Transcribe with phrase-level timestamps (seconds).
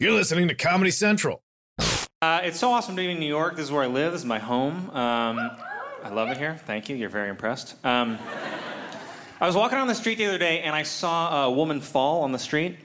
[0.00, 1.42] You're listening to Comedy Central.
[2.22, 3.56] Uh, it's so awesome to be in New York.
[3.56, 4.12] This is where I live.
[4.12, 4.90] This is my home.
[4.90, 5.50] Um,
[6.04, 6.54] I love it here.
[6.66, 6.94] Thank you.
[6.94, 7.74] You're very impressed.
[7.84, 8.16] Um,
[9.40, 12.22] I was walking down the street the other day and I saw a woman fall
[12.22, 12.76] on the street.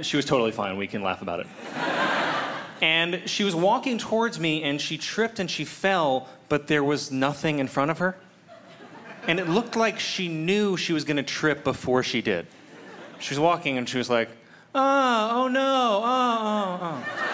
[0.00, 0.78] She was totally fine.
[0.78, 1.48] We can laugh about it.
[2.80, 7.10] And she was walking towards me and she tripped and she fell, but there was
[7.10, 8.16] nothing in front of her.
[9.26, 12.46] And it looked like she knew she was going to trip before she did.
[13.18, 14.30] She was walking and she was like,
[14.76, 17.26] oh, oh no, oh, oh, oh.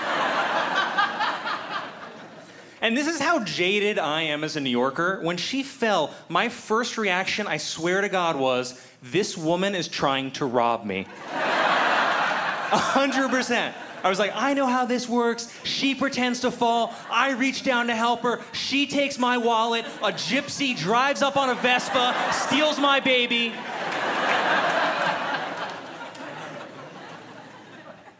[2.80, 5.20] And this is how jaded I am as a New Yorker.
[5.22, 10.32] When she fell, my first reaction, I swear to God, was this woman is trying
[10.32, 11.06] to rob me.
[11.32, 13.76] A hundred percent.
[14.02, 15.48] I was like, I know how this works.
[15.62, 16.92] She pretends to fall.
[17.08, 18.40] I reach down to help her.
[18.52, 19.84] She takes my wallet.
[20.02, 23.52] A gypsy drives up on a Vespa, steals my baby.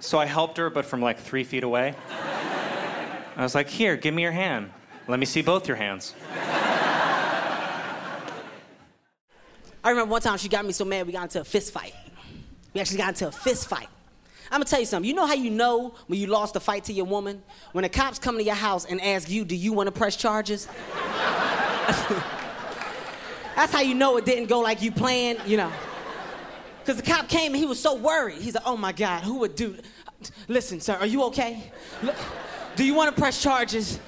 [0.02, 1.94] So I helped her, but from like three feet away.
[3.36, 4.72] I was like, Here, give me your hand.
[5.06, 6.14] Let me see both your hands.
[9.84, 11.94] I remember one time she got me so mad we got into a fist fight.
[12.74, 13.88] We actually got into a fist fight.
[14.50, 15.08] I'm gonna tell you something.
[15.08, 17.40] You know how you know when you lost a fight to your woman?
[17.70, 20.66] When the cops come to your house and ask you, do you wanna press charges?
[23.54, 25.70] That's how you know it didn't go like you planned, you know.
[26.82, 28.42] Because the cop came and he was so worried.
[28.42, 29.76] He's like, oh my God, who would do.
[30.48, 31.70] Listen, sir, are you okay?
[32.74, 34.00] Do you wanna press charges?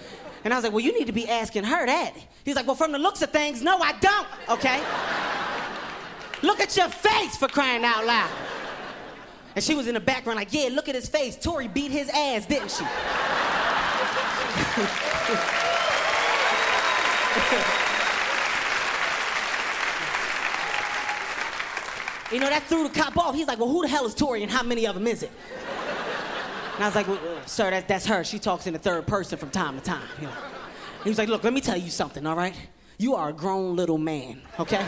[0.43, 2.15] And I was like, well, you need to be asking her that.
[2.45, 4.83] He's like, well, from the looks of things, no, I don't, okay?
[6.43, 8.31] Look at your face for crying out loud.
[9.55, 11.37] And she was in the background, like, yeah, look at his face.
[11.37, 12.85] Tori beat his ass, didn't she?
[22.35, 23.35] you know, that threw the cop off.
[23.35, 25.31] He's like, well, who the hell is Tori and how many of them is it?
[26.75, 28.25] And I was like, well, uh, sir, that, that's her.
[28.25, 30.09] She talks in the third person from time to time.
[30.21, 30.33] You know.
[31.05, 32.57] He was like, look, let me tell you something, all right?
[32.99, 34.85] You are a grown little man, okay?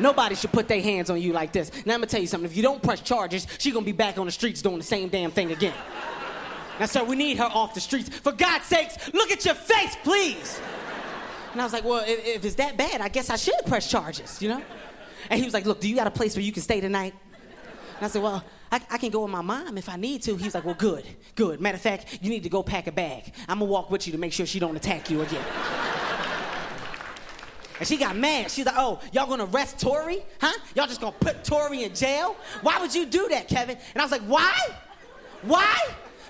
[0.00, 1.70] Nobody should put their hands on you like this.
[1.86, 2.50] Now I'm gonna tell you something.
[2.50, 5.08] If you don't press charges, she's gonna be back on the streets doing the same
[5.08, 5.74] damn thing again.
[6.80, 8.08] Now, sir, we need her off the streets.
[8.08, 10.60] For God's sakes, look at your face, please.
[11.52, 13.90] And I was like, well, if, if it's that bad, I guess I should press
[13.90, 14.62] charges, you know?
[15.30, 17.14] And he was like, look, do you got a place where you can stay tonight?
[17.96, 20.36] And I said, well, I, I, can go with my mom if I need to.
[20.36, 21.60] He was like, well, good, good.
[21.60, 23.34] Matter of fact, you need to go pack a bag.
[23.48, 25.44] I'm gonna walk with you to make sure she don't attack you again.
[27.78, 28.50] And she got mad.
[28.50, 30.18] She's like, oh, y'all gonna arrest Tori?
[30.40, 30.52] Huh?
[30.74, 32.36] Y'all just gonna put Tori in jail?
[32.62, 33.76] Why would you do that, Kevin?
[33.94, 34.56] And I was like, why?
[35.42, 35.76] Why?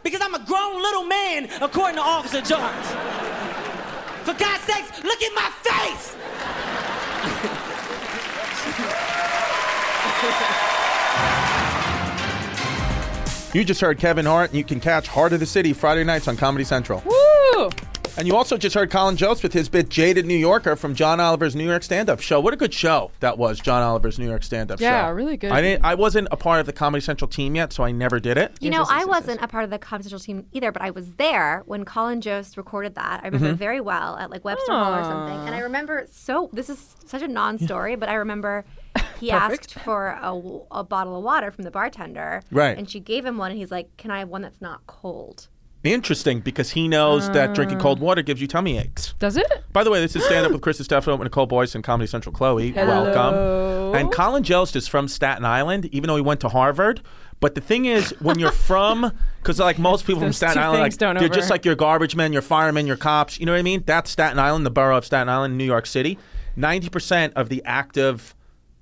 [0.02, 2.86] Because I'm a grown little man, according to Officer Jones.
[4.24, 6.16] For God's sakes, look at my face!
[13.54, 16.28] You just heard Kevin Hart, and you can catch Hart of the City Friday nights
[16.28, 17.02] on Comedy Central.
[17.06, 17.70] Woo!
[18.18, 21.18] And you also just heard Colin Jost with his bit Jaded New Yorker from John
[21.18, 22.40] Oliver's New York Stand Up Show.
[22.40, 24.84] What a good show that was, John Oliver's New York Stand Up Show.
[24.84, 25.50] Yeah, really good.
[25.50, 28.20] I didn't I wasn't a part of the Comedy Central team yet, so I never
[28.20, 28.52] did it.
[28.60, 31.14] You know, I wasn't a part of the Comedy Central team either, but I was
[31.14, 33.20] there when Colin Jost recorded that.
[33.22, 33.54] I remember Mm-hmm.
[33.54, 35.46] it very well at like Webster Hall or something.
[35.46, 38.66] And I remember so this is such a non-story, but I remember
[39.20, 40.18] he asked for
[40.70, 42.42] a bottle of water from the bartender.
[42.50, 42.76] Right.
[42.76, 45.48] And she gave him one, and he's like, "Can I have one that's not cold?"
[45.84, 48.04] Interesting because he knows that drinking cold ah.
[48.04, 49.14] water gives you tummy aches.
[49.20, 49.46] Does it?
[49.72, 52.08] By the way, this is Stand Up with Chris Distefano and Nicole Boyce and Comedy
[52.08, 52.72] Central Chloe.
[52.72, 53.04] Hello.
[53.04, 53.94] Welcome.
[53.94, 57.00] And Colin Jost is from Staten Island, even though he went to Harvard.
[57.40, 60.60] But the thing is, when you're from, because like most people from Those Staten two
[60.60, 61.54] Island, like things don't they're just over.
[61.54, 63.38] like your garbage men, your firemen, your cops.
[63.38, 63.84] You know what I mean?
[63.86, 66.18] That's Staten Island, the borough of Staten Island, New York City.
[66.56, 68.34] Ninety percent of the active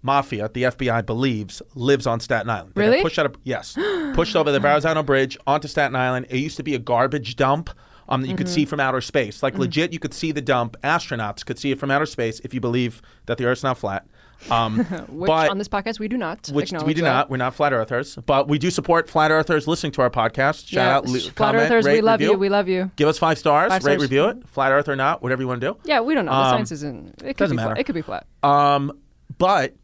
[0.07, 2.73] mafia, the FBI believes, lives on Staten Island.
[2.75, 3.03] They Really?
[3.03, 3.77] Pushed out of yes,
[4.15, 6.27] pushed over the Verrazano Bridge onto Staten Island.
[6.31, 7.69] It used to be a garbage dump.
[8.09, 8.69] Um, that you could see Mm-hmm.
[8.71, 9.43] from outer space.
[9.43, 10.77] Like legit, you could see the dump.
[10.85, 14.07] Astronauts could see it from outer space if you believe that the Earth's not flat.
[14.49, 14.79] Um,
[15.09, 16.47] Which but on this podcast we do not.
[16.51, 17.09] which we do that.
[17.13, 17.31] not.
[17.31, 20.69] We're not flat earthers, but we do support flat earthers listening to our podcast.
[20.69, 22.33] Shout Yeah, out, le- Flat comment, Earthers, we love review.
[22.35, 22.39] you.
[22.39, 22.93] We love you.
[22.95, 23.71] Give us five stars.
[23.73, 24.03] Five rate, stars.
[24.03, 24.49] review it.
[24.51, 25.77] Flat Earth or not, whatever you want to do.
[25.83, 26.31] Yeah, we don't know.
[26.31, 27.09] The Um, science isn't.
[27.23, 27.71] It could doesn't be matter.
[27.75, 27.81] flat.
[27.81, 28.25] It could be flat.
[28.45, 28.93] Um,
[29.37, 29.75] but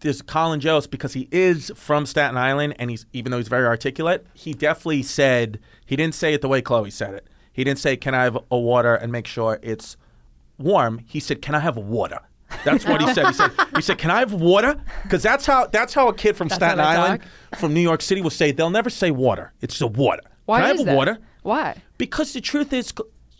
[0.00, 3.66] there's Colin Jost because he is from Staten Island, and he's even though he's very
[3.66, 7.26] articulate, he definitely said he didn't say it the way Chloe said it.
[7.52, 9.96] He didn't say, "Can I have a water and make sure it's
[10.58, 12.20] warm?" He said, "Can I have water?"
[12.64, 13.26] That's what he said.
[13.28, 16.36] He said, "He said, can I have water?" Because that's how that's how a kid
[16.36, 17.22] from That's Staten Island,
[17.58, 18.52] from New York City, will say.
[18.52, 19.52] They'll never say water.
[19.60, 20.22] It's the water.
[20.46, 20.96] Why can I is have that?
[20.96, 21.18] water?
[21.42, 21.76] Why?
[21.96, 22.92] Because the truth is,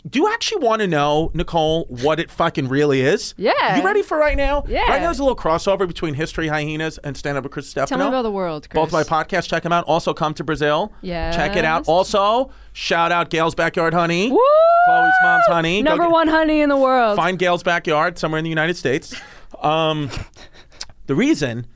[0.08, 3.34] do you actually want to know, Nicole, what it fucking really is?
[3.36, 3.76] Yeah.
[3.76, 4.64] You ready for right now?
[4.66, 4.80] Yeah.
[4.88, 7.86] Right now, there's a little crossover between History Hyenas and Stand Up with Chris Distefano.
[7.86, 8.80] Tell me about the world, Chris.
[8.80, 9.48] Both my podcasts.
[9.48, 9.84] Check them out.
[9.84, 10.92] Also, come to Brazil.
[11.02, 11.30] Yeah.
[11.32, 11.86] Check it out.
[11.88, 14.30] Also, shout out Gail's Backyard Honey.
[14.30, 14.38] Woo!
[14.86, 15.82] Chloe's mom's honey.
[15.82, 17.16] Number get- one honey in the world.
[17.16, 19.14] Find Gail's Backyard somewhere in the United States.
[19.60, 20.08] Um,
[21.06, 21.66] the reason,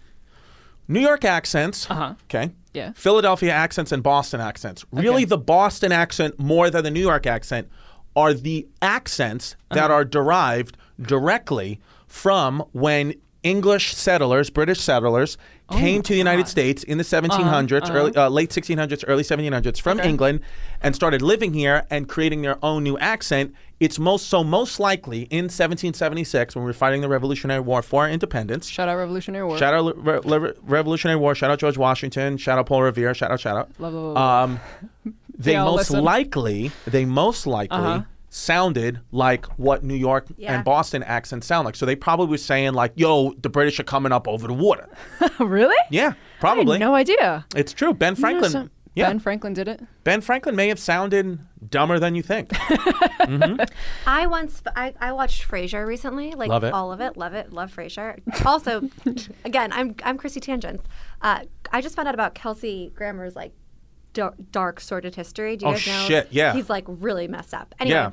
[0.88, 1.90] New York accents.
[1.90, 2.14] Uh-huh.
[2.24, 2.52] Okay.
[2.72, 2.92] Yeah.
[2.96, 4.84] Philadelphia accents and Boston accents.
[4.90, 7.68] Really, the Boston accent more than the New York accent
[8.16, 9.94] are the accents that Uh-huh.
[9.94, 15.37] are derived directly from when English settlers, British settlers,
[15.69, 19.78] Oh came to the United States in the 1700s, early, uh, late 1600s, early 1700s
[19.81, 20.40] from England,
[20.82, 23.55] and started living here and creating their own new accent.
[23.81, 28.02] It's most so most likely in 1776 when we were fighting the Revolutionary War for
[28.05, 28.69] our independence.
[28.69, 29.58] Shout out Revolutionary War.
[29.58, 31.34] Shout out Re- Re- Revolutionary War.
[31.34, 32.37] Shout out George Washington.
[32.37, 33.14] Shout out Paul Revere.
[33.14, 33.40] Shout out.
[33.40, 33.70] Shout out.
[33.78, 34.50] Love, love, love.
[34.50, 34.60] Um,
[35.36, 36.04] they all most listen.
[36.04, 36.70] likely.
[36.86, 38.02] They most likely Uh-huh.
[38.28, 40.54] sounded like what New York Yeah.
[40.54, 41.76] and Boston accents sound like.
[41.76, 44.88] So they probably were saying like, "Yo, the British are coming up over the water."
[45.38, 45.76] really?
[45.90, 46.78] Yeah, I had probably.
[46.78, 47.46] no idea.
[47.54, 47.94] It's true.
[47.94, 48.70] Ben You know Franklin.
[48.94, 49.81] yeah, Ben Franklin did it.
[50.04, 51.38] Ben Franklin may have sounded
[51.70, 52.50] dumber than you think.
[54.06, 56.72] I once I, I watched Frasier recently, like Love it.
[56.72, 58.19] all of it, love it, love Frasier.
[58.44, 58.88] Also,
[59.44, 60.84] again, I'm I'm Chrissy Tangents.
[61.22, 61.40] Uh,
[61.72, 63.52] I just found out about Kelsey Grammer's like
[64.14, 65.56] dark, dark sordid history.
[65.56, 66.05] Do you Oh, guys know?
[66.06, 66.55] shit, yeah.
[66.55, 67.75] He's like really messed up.
[67.78, 68.11] Anyway, Yeah.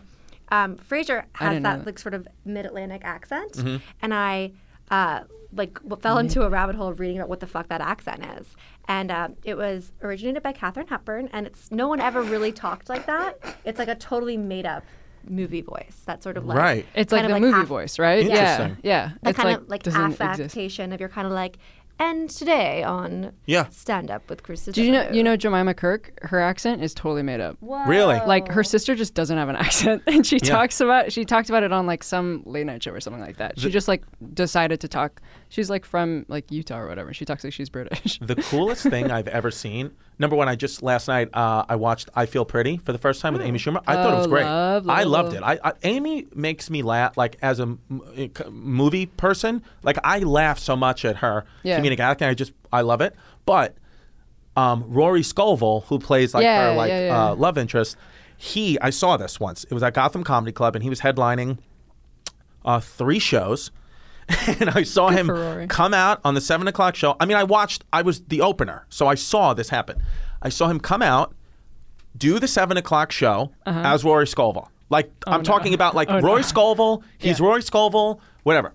[0.52, 1.86] um, Frasier has didn't know that that.
[1.86, 3.78] like sort of mid-Atlantic accent, Mm-hmm.
[4.02, 4.52] and I
[4.90, 5.22] uh,
[5.54, 8.26] like w- fell into a rabbit hole of reading about what the fuck that accent
[8.40, 8.56] is.
[8.90, 12.90] And uh, it was originated by Katharine Hepburn, and it's no one ever really talked
[12.90, 13.40] like that.
[13.64, 14.84] It's like a totally made up
[15.24, 16.02] movie voice.
[16.08, 16.86] That sort of like Right.
[16.96, 18.26] It's like kind the of movie aff- voice, right?
[18.26, 18.78] Interesting.
[18.84, 19.08] Yeah.
[19.08, 19.10] Yeah.
[19.22, 20.22] that it's kind like, of like doesn't exist.
[20.22, 21.58] affectation of you're kind of like,
[22.02, 23.68] and today on Yeah.
[23.70, 24.66] stand up with Chris.
[24.66, 26.18] Did you know you know Jemima Kirk?
[26.24, 27.58] Her accent is totally made up.
[27.62, 28.20] Really?
[28.26, 30.50] Like her sister just doesn't have an accent, and she Yeah.
[30.56, 33.38] talks about she talked about it on like some late night show or something like
[33.38, 33.60] that.
[33.60, 34.04] She just like
[34.34, 35.22] decided to talk.
[35.52, 37.14] She's like from like Utah or whatever.
[37.14, 38.18] She talks like she's British.
[38.20, 39.92] the coolest thing I've ever seen.
[40.18, 43.20] Number one, I just last night uh, I watched I Feel Pretty for the first
[43.20, 43.84] time with Amy Schumer.
[43.86, 44.46] I thought it was Oh, great.
[44.46, 45.44] love, love, I loved it.
[45.44, 47.18] I, I Amy makes me laugh.
[47.18, 51.82] Like as a m- uh, movie person, like I laugh so much at her Yeah.
[51.82, 52.30] comedic acting.
[52.30, 53.14] I just I love it.
[53.46, 53.76] But
[54.56, 57.26] um, Rory Scovel, who plays like Yeah, her like yeah, yeah.
[57.32, 57.98] Uh, love interest,
[58.38, 59.66] he I saw this once.
[59.66, 61.58] It was at Gotham Comedy Club, and he was headlining
[62.64, 63.70] uh, three shows.
[64.60, 67.16] and I saw him for come out on the seven o'clock show.
[67.20, 67.84] I mean, I watched.
[67.94, 70.02] I was the opener, so I saw this happen.
[70.42, 71.34] I saw him come out,
[72.18, 74.70] do the seven o'clock show as Rory Scovel.
[74.90, 76.18] Like I'm talking about like Uh-huh.
[76.18, 76.28] Oh, no.
[76.28, 77.04] Rory Scovel.
[77.18, 77.46] He's Yeah.
[77.46, 78.20] Rory Scovel.
[78.44, 78.74] Whatever.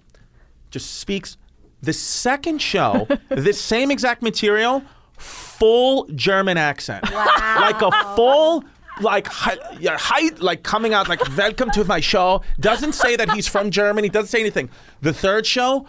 [0.70, 1.36] Just speaks.
[1.82, 4.82] The second show, this same exact material,
[5.18, 8.64] full German accent, like a full.
[9.00, 12.40] Like hi, yeah, hi, like coming out like welcome to my show.
[12.58, 14.08] Doesn't say that he's from Germany.
[14.08, 14.70] Doesn't say anything.
[15.02, 15.86] The third show,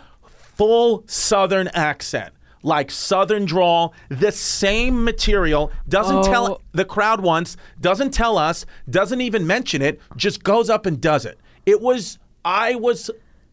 [0.55, 2.33] full Southern accent,
[2.63, 3.93] like Southern drawl.
[4.09, 5.71] The same material.
[5.87, 6.23] Doesn't Oh.
[6.23, 7.55] tell the crowd once.
[7.79, 8.65] Doesn't tell us.
[8.89, 10.01] Doesn't even mention it.
[10.17, 11.39] Just goes up and does it.
[11.65, 12.19] It was.
[12.43, 13.09] I was.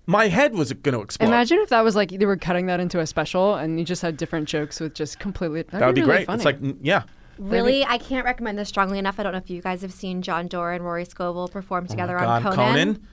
[0.07, 1.29] My head was going to explode.
[1.29, 4.03] Imagine if that was like they were cutting that into a special, and you just
[4.03, 5.63] had different jokes with just completely.
[5.63, 6.27] That would be really great.
[6.27, 6.37] Funny.
[6.39, 7.05] It's like yeah.
[7.39, 9.19] Really, I can't recommend this strongly enough.
[9.19, 12.17] I don't know if you guys have seen Jon Dore and Rory Scovel perform together
[12.19, 12.57] Oh God, on Conan.
[12.95, 13.09] Conan.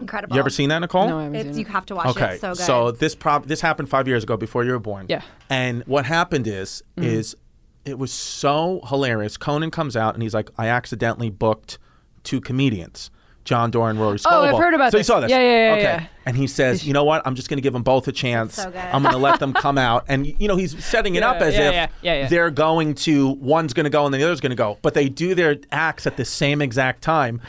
[0.00, 0.34] Incredible.
[0.34, 1.08] You ever seen that, Nicole?
[1.08, 1.68] no, I haven't It's, seen you it.
[1.72, 2.42] have to watch Okay, it.
[2.44, 2.98] It's so good.
[3.00, 5.06] this prob this happened five years ago before you were born.
[5.08, 5.22] Yeah.
[5.48, 7.08] And what happened is Mm-hmm.
[7.08, 7.36] is
[7.84, 9.36] it was so hilarious.
[9.36, 11.78] Conan comes out and he's like, I accidentally booked
[12.24, 13.10] two comedians.
[13.44, 14.40] John Doran and Rory Scovel.
[14.40, 15.06] Oh, I've heard about so this.
[15.08, 15.30] you saw this.
[15.30, 15.82] Yeah, yeah, yeah, Okay.
[15.82, 16.06] yeah.
[16.26, 17.20] And he says, you know what?
[17.26, 18.54] I'm just going to give them both a chance.
[18.54, 18.72] so.
[18.74, 20.06] I'm going to let them come out.
[20.08, 21.54] And, you know, he's setting it Yeah, up as
[22.02, 24.56] yeah, if they're going to, one's going to go and then the other's going to
[24.56, 24.78] go.
[24.80, 27.42] But they do their acts at the same exact time.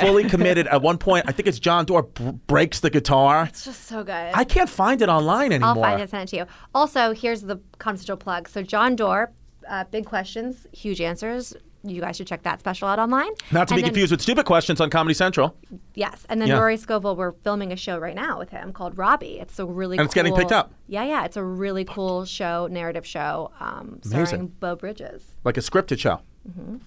[0.00, 0.66] Fully committed.
[0.72, 3.44] At one point, I think it's Jon Dore b- breaks the guitar.
[3.50, 4.12] it's just so good.
[4.32, 5.68] I can't find it online anymore.
[5.68, 6.46] I'll find it and send it to you.
[6.74, 8.48] Also, here's the confidential plug.
[8.48, 9.30] So Jon Dore,
[9.68, 11.54] uh, big questions, huge answers.
[11.84, 13.30] You guys should check that special out online.
[13.50, 15.56] Not to And be then- confused with stupid questions on Comedy Central.
[15.94, 16.58] Yes, and then Yeah.
[16.58, 19.38] Rory Scovel, we're filming a show right now with him called Robbie.
[19.40, 20.02] It's a really cool.
[20.02, 20.72] And it's getting picked up.
[20.86, 24.26] Yeah, yeah, it's a really cool show, narrative show, um, Amazing.
[24.26, 25.24] starring Beau Bridges.
[25.44, 26.20] Like a scripted show.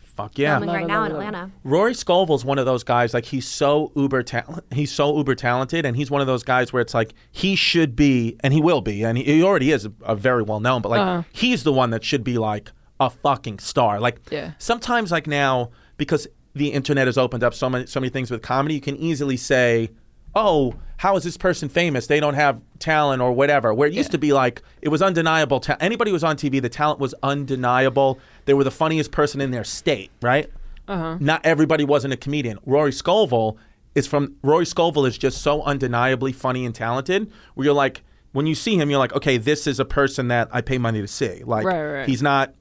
[0.02, 0.58] Fuck yeah.
[0.60, 1.20] Filming right it, now love in it.
[1.20, 1.52] Atlanta.
[1.64, 3.14] Rory Scovel's one of those guys.
[3.14, 4.66] Like he's so uber talent.
[4.74, 7.96] He's so uber talented, and he's one of those guys where it's like he should
[7.96, 10.82] be, and he will be, and he, he already is a, very well known.
[10.82, 11.24] But like Uh-huh.
[11.32, 14.00] he's the one that should be like a fucking star.
[14.00, 14.52] Like Yeah.
[14.58, 18.42] sometimes like now because the internet has opened up so many so many things with
[18.42, 19.90] comedy, you can easily say.
[20.38, 22.08] Oh, how is this person famous?
[22.08, 23.74] They don't have talent or whatever.
[23.74, 25.62] Where it used to be like it was undeniable.
[25.62, 28.20] Ta- anybody who was on TV, the talent was undeniable.
[28.44, 30.50] They were the funniest person in their state, right?
[30.88, 31.18] Uh-huh.
[31.20, 32.60] not everybody wasn't a comedian.
[32.66, 33.58] Rory Scovel
[33.96, 37.32] is from Rory Scovel is just so undeniably funny and talented.
[37.56, 40.48] Where you're like, when you see him, you're like, okay, this is a person that
[40.52, 41.44] I pay money to see.
[41.44, 42.08] Like, Right, right.
[42.10, 42.54] he's not.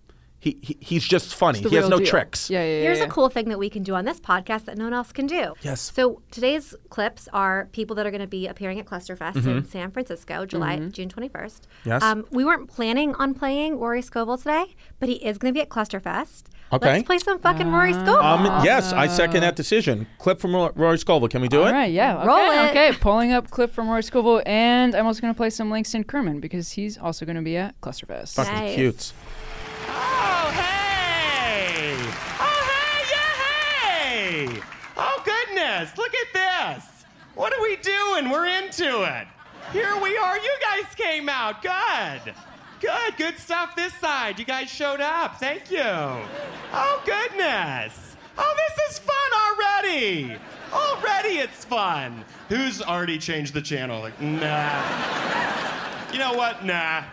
[0.44, 1.60] He, he he's just funny.
[1.60, 2.06] He has no deal.
[2.06, 2.50] tricks.
[2.50, 2.80] Yeah, yeah, yeah.
[2.82, 3.04] Here's yeah.
[3.04, 5.26] a cool thing that we can do on this podcast that no one else can
[5.26, 5.54] do.
[5.62, 5.90] Yes.
[5.94, 9.90] So today's clips are people that are going to be appearing at Clusterfest in San
[9.90, 11.30] Francisco, July June 21st.
[11.32, 11.88] Mm-hmm.
[11.88, 12.02] Yes.
[12.02, 15.62] Um, we weren't planning on playing Rory Scovel today, but he is going to be
[15.62, 16.42] at Clusterfest.
[16.74, 16.92] Okay.
[16.92, 18.16] Let's play some fucking Rory Scovel.
[18.16, 20.06] Um, yes, I second that decision.
[20.18, 21.28] Clip from Rory Scovel.
[21.28, 21.72] Can we do All it?
[21.72, 22.18] right, yeah.
[22.18, 22.70] Okay, Roll it.
[22.70, 22.92] okay.
[23.00, 26.40] Pulling up clip from Rory Scovel, and I'm also going to play some Langston Kerman
[26.40, 28.34] because he's also going to be at Clusterfest.
[28.34, 28.74] Fucking Nice.
[28.74, 29.12] cute.
[34.96, 36.32] Oh, goodness, look at
[36.76, 36.84] this.
[37.34, 38.30] What are we doing?
[38.30, 39.26] We're into it.
[39.72, 40.36] Here we are.
[40.36, 41.62] You guys came out.
[41.62, 42.34] Good.
[42.80, 44.38] Good, good stuff this side.
[44.38, 45.40] You guys showed up.
[45.40, 45.80] Thank you.
[45.80, 48.16] Oh, goodness.
[48.36, 50.36] Oh, this is fun already.
[50.72, 52.24] Already it's fun.
[52.48, 54.00] Who's already changed the channel?
[54.00, 54.82] Like, nah.
[56.12, 56.64] You know what?
[56.64, 57.04] Nah.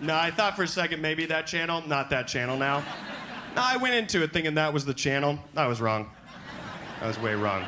[0.00, 1.82] Nah, I thought for a second maybe that channel.
[1.86, 2.78] Not that channel now.
[3.54, 5.38] No, I went into it thinking that was the channel.
[5.56, 6.10] I was wrong.
[7.00, 7.64] I was way wrong.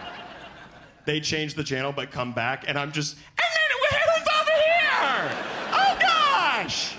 [1.07, 3.17] They changed the channel but come back, and I'm just.
[3.17, 3.71] And then
[4.15, 5.33] who's over here?
[5.73, 6.97] Oh gosh!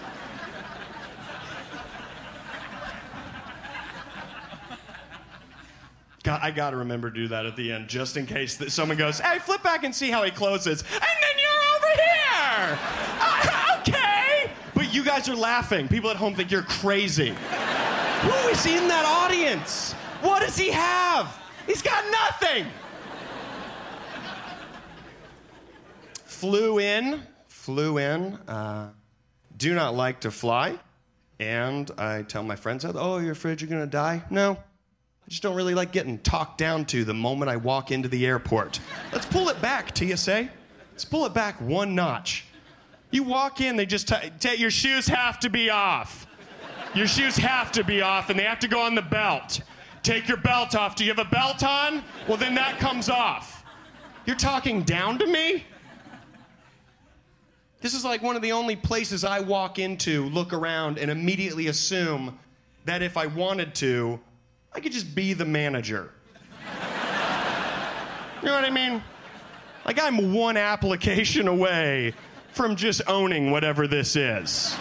[6.24, 8.98] God, I gotta remember to do that at the end, just in case that someone
[8.98, 12.80] goes, "Hey, flip back and see how he closes," and then you're over here.
[13.20, 15.88] Uh, okay, but you guys are laughing.
[15.88, 17.30] People at home think you're crazy.
[17.30, 19.94] Who is in that audience?
[20.22, 21.40] What does he have?
[21.66, 22.66] He's got nothing.
[26.26, 28.36] Flew in, flew in.
[28.48, 28.90] Uh,
[29.56, 30.78] do not like to fly,
[31.40, 34.54] and I tell my friends, "Oh, you're afraid you're gonna die?" No.
[35.26, 38.26] I just don't really like getting talked down to the moment I walk into the
[38.26, 38.82] airport.
[39.14, 40.50] Let's pull it back, TSA.
[40.92, 42.46] Let's pull it back one notch.
[43.10, 46.28] You walk in, they just t- t- your shoes have to be off.
[46.94, 49.62] Your shoes have to be off, and they have to go on the belt.
[50.04, 50.96] Take your belt off.
[50.96, 52.04] Do you have a belt on?
[52.28, 53.64] Well, then that comes off.
[54.26, 55.64] You're talking down to me?
[57.82, 61.68] This is like one of the only places I walk into, look around, and immediately
[61.68, 62.38] assume
[62.86, 64.20] that if I wanted to,
[64.74, 66.12] I could just be the manager.
[68.42, 69.02] You know what I mean?
[69.86, 72.14] Like I'm one application away
[72.52, 74.76] from just owning whatever this is.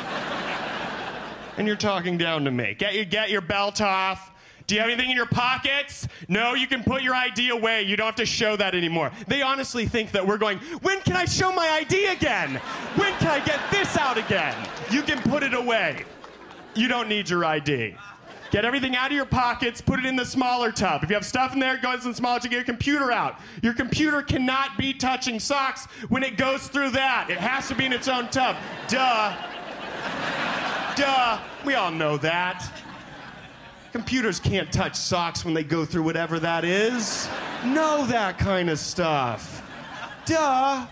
[1.57, 2.75] And you're talking down to me.
[2.75, 4.32] Get your, get your belt off.
[4.67, 6.09] Do you have anything in your pockets?
[6.29, 7.83] No, you can put your ID away.
[7.83, 9.11] You don't have to show that anymore.
[9.27, 12.57] They honestly think that we're going, when can I show my ID again?
[12.97, 14.57] When can I get this out again?
[14.91, 16.05] You can put it away.
[16.75, 17.97] You don't need your ID.
[18.53, 21.03] Get everything out of your pockets, put it in the smaller tub.
[21.03, 22.51] If you have stuff in there, goes in the smaller tub.
[22.51, 23.41] Get your computer out.
[23.63, 27.31] Your computer cannot be touching socks when it goes through that.
[27.31, 28.57] It has to be in its own tub.
[28.89, 29.35] Duh.
[30.97, 31.41] Duh.
[31.65, 32.71] We all know that.
[33.93, 37.29] Computers can't touch socks when they go through whatever that is.
[37.63, 39.63] Know that kind of stuff.
[40.25, 40.87] Duh.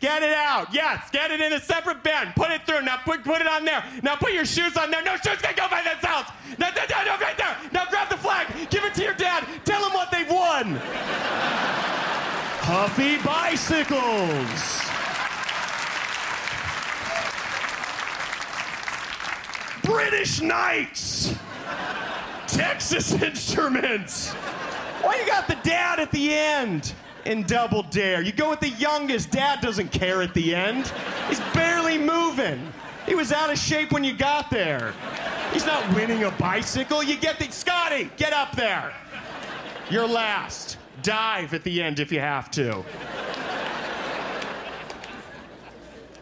[0.00, 0.74] Get it out.
[0.74, 2.32] Yes, get it in a separate bin.
[2.34, 2.82] Put it through.
[2.82, 3.84] Now put, put it on there.
[4.02, 5.02] Now put your shoes on there.
[5.04, 6.30] No shoes can go by themselves.
[6.58, 7.56] No, no, no, no, right there.
[7.72, 8.48] Now grab the flag.
[8.70, 9.46] Give it to your dad.
[9.64, 10.80] Tell him what they've won.
[12.62, 14.89] Huffy bicycles.
[19.90, 21.34] British Knights.
[22.46, 24.30] Texas Instruments.
[25.02, 26.92] Why you got the dad at the end
[27.24, 28.22] in Double Dare?
[28.22, 29.32] You go with the youngest.
[29.32, 30.92] Dad doesn't care at the end.
[31.28, 32.72] He's barely moving.
[33.04, 34.94] He was out of shape when you got there.
[35.52, 37.02] He's not winning a bicycle.
[37.02, 38.94] You get the Scotty, get up there.
[39.90, 40.78] You're last.
[41.02, 42.84] Dive at the end if you have to.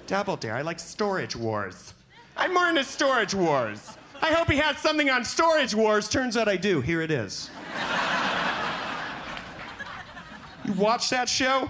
[0.06, 0.54] Double Dare.
[0.54, 1.92] I like Storage Wars.
[2.38, 3.98] I'm more into Storage Wars.
[4.22, 6.08] I hope he had something on Storage Wars.
[6.08, 6.80] Turns out I do.
[6.80, 7.50] Here it is.
[10.64, 11.68] You watch that show?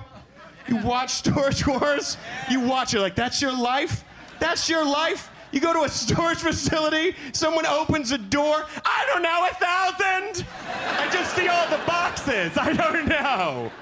[0.68, 2.18] You watch Storage Wars?
[2.50, 4.04] You watch it like that's your life?
[4.40, 5.30] That's your life?
[5.52, 10.46] You go to a storage facility, someone opens a door, I don't know, a thousand?
[10.68, 12.58] I just see all the boxes.
[12.58, 13.72] I don't know.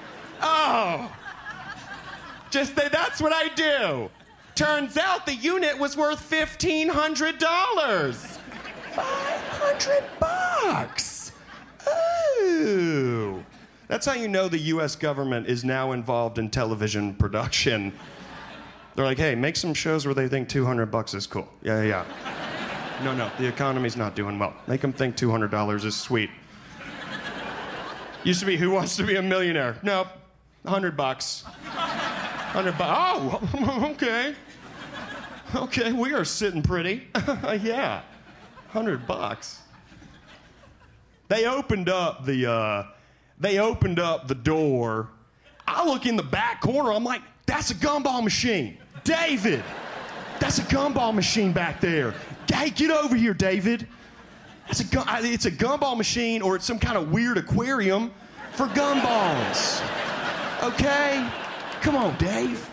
[0.41, 1.13] Oh.
[2.49, 4.09] Just that that's what I do.
[4.57, 8.15] Turns out the unit was worth $1,500.
[8.15, 11.31] 500 bucks.
[11.87, 13.45] Ooh.
[13.87, 17.93] That's how you know the US government is now involved in television production.
[18.95, 21.47] They're like, hey, make some shows where they think 200 bucks is cool.
[21.61, 23.03] Yeah, yeah, yeah.
[23.03, 24.55] No, no, the economy's not doing well.
[24.65, 26.31] Make them think $200 is sweet.
[28.23, 29.77] Used to be who wants to be a millionaire?
[29.83, 30.07] Nope,
[30.63, 31.43] 100 bucks.
[31.43, 33.45] 100 bucks.
[33.53, 34.33] Oh, okay.
[35.55, 37.07] Okay, we are sitting pretty.
[37.15, 38.01] yeah,
[38.71, 39.61] 100 bucks.
[41.29, 42.83] They opened up the uh,
[43.39, 45.09] they opened up the door.
[45.65, 46.91] I look in the back corner.
[46.91, 49.63] I'm like, that's a gumball machine, David.
[50.39, 52.13] That's a gumball machine back there.
[52.51, 53.87] Hey, get over here, David.
[54.67, 54.85] That's a
[55.23, 58.11] it's a gumball machine or it's some kind of weird aquarium
[58.53, 59.81] for gumballs.
[60.63, 61.29] Okay?
[61.81, 62.69] Come on, Dave.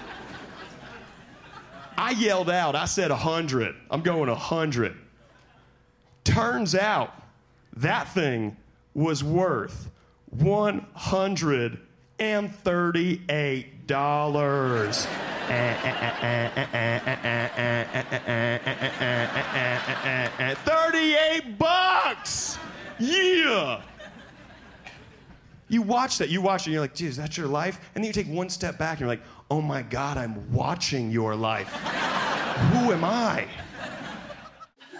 [1.96, 3.74] I yelled out, I said 100.
[3.90, 4.96] I'm going 100.
[6.24, 7.14] Turns out
[7.76, 8.56] that thing
[8.94, 9.90] was worth
[10.36, 11.78] $138.
[20.64, 22.58] 38 bucks!
[22.98, 23.80] Yeah!
[25.68, 27.80] You watch that, you watch it, and you're like, geez, that's your life?
[27.94, 31.10] And then you take one step back and you're like, oh my God, I'm watching
[31.10, 31.68] your life.
[31.68, 33.46] Who am I?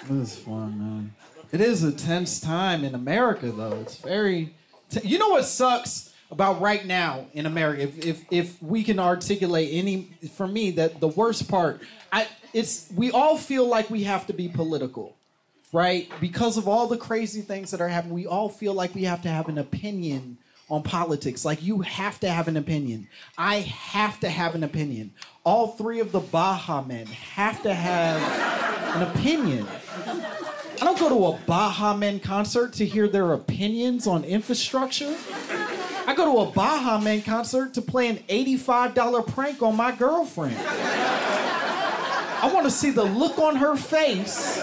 [0.08, 1.14] This is fun, man.
[1.52, 3.80] It is a tense time in America, though.
[3.80, 4.54] It's very.
[4.90, 7.82] T- you know what sucks about right now in America?
[7.82, 11.80] If, if if we can articulate any, for me, that the worst part,
[12.12, 15.16] I it's we all feel like we have to be political,
[15.72, 16.10] right?
[16.20, 19.22] Because of all the crazy things that are happening, we all feel like we have
[19.22, 20.38] to have an opinion
[20.74, 21.44] on politics.
[21.44, 23.08] Like you have to have an opinion.
[23.38, 25.12] I have to have an opinion.
[25.44, 28.20] All three of the Baha men have to have
[28.96, 29.66] an opinion.
[30.80, 35.16] I don't go to a Baha Men concert to hear their opinions on infrastructure.
[36.06, 40.56] I go to a Baha Men concert to play an $85 prank on my girlfriend.
[40.58, 44.60] I want to see the look on her face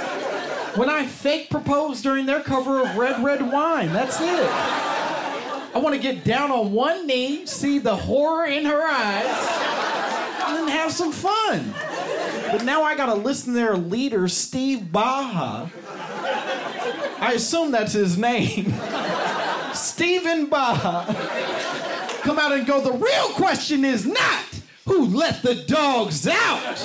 [0.76, 3.92] when I fake propose during their cover of Red Red Wine.
[3.94, 4.91] That's it.
[5.74, 9.26] I want to get down on one knee, see the horror in her eyes,
[10.48, 11.74] and then have some fun.
[12.52, 15.72] But now I gotta listen to their leader, Steve Baha.
[17.20, 18.74] I assume that's his name.
[19.74, 21.06] Stephen Baha.
[22.24, 24.46] Come out and go, the real question is not
[24.86, 26.78] who let the dogs out.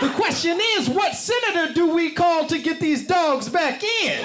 [0.00, 4.22] The question is, what senator do we call to get these dogs back in?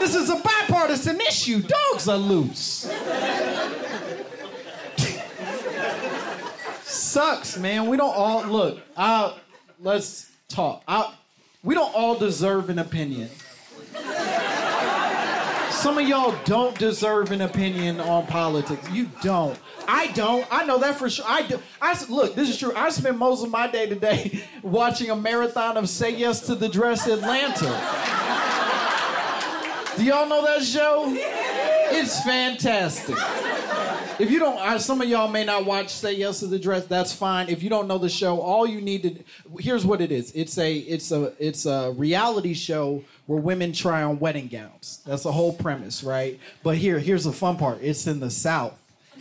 [0.00, 1.62] This is a bipartisan issue.
[1.62, 2.90] Dogs are loose.
[6.82, 7.86] Sucks, man.
[7.86, 8.80] We don't all look.
[8.96, 9.34] Uh,
[9.80, 10.82] let's talk.
[10.88, 11.14] I,
[11.62, 13.30] we don't all deserve an opinion.
[15.86, 18.90] Some of y'all don't deserve an opinion on politics.
[18.90, 19.56] You don't.
[19.86, 20.44] I don't.
[20.50, 21.24] I know that for sure.
[21.28, 21.60] I do.
[21.80, 22.34] I look.
[22.34, 22.72] This is true.
[22.74, 26.68] I spend most of my day today watching a marathon of "Say Yes to the
[26.68, 27.70] Dress" Atlanta.
[29.96, 31.04] Do y'all know that show?
[31.06, 33.14] It's fantastic.
[34.18, 36.86] If you don't, uh, some of y'all may not watch "Say Yes to the Dress."
[36.86, 37.48] That's fine.
[37.48, 39.14] If you don't know the show, all you need to
[39.62, 40.32] here's what it is.
[40.34, 45.02] It's a it's a it's a reality show where women try on wedding gowns.
[45.06, 46.40] That's the whole premise, right?
[46.62, 47.78] But here here's the fun part.
[47.82, 48.78] It's in the South,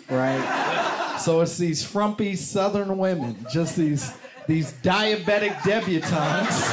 [0.10, 1.18] right?
[1.20, 4.14] so it's these frumpy Southern women, just these
[4.48, 6.72] these diabetic debutantes.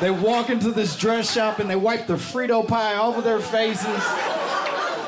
[0.00, 4.33] they walk into this dress shop and they wipe the Frito pie over their faces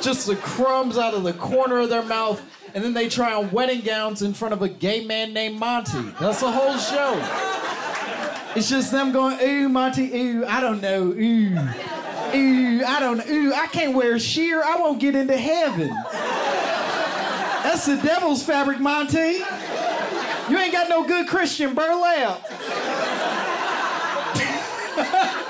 [0.02, 2.42] just the crumbs out of the corner of their mouth,
[2.74, 6.12] and then they try on wedding gowns in front of a gay man named Monty.
[6.20, 7.14] That's the whole show.
[8.54, 11.59] It's just them going, ooh, Monty, ooh, I don't know, ooh.
[12.35, 15.88] Ooh, I don't ooh, I can't wear sheer, I won't get into heaven.
[17.62, 19.42] That's the devil's fabric, Monty.
[20.48, 22.40] You ain't got no good Christian burlap.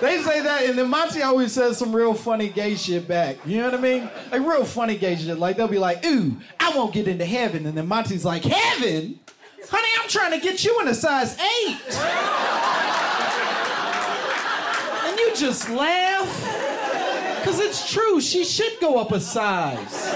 [0.00, 3.36] They say that, and then Monty always says some real funny gay shit back.
[3.46, 4.10] You know what I mean?
[4.30, 5.38] Like real funny gay shit.
[5.38, 9.18] Like they'll be like, "Ooh, I won't get into heaven," and then Monty's like, "Heaven,
[9.70, 11.78] honey, I'm trying to get you in a size eight.
[15.06, 18.20] and you just laugh because it's true.
[18.20, 20.08] She should go up a size.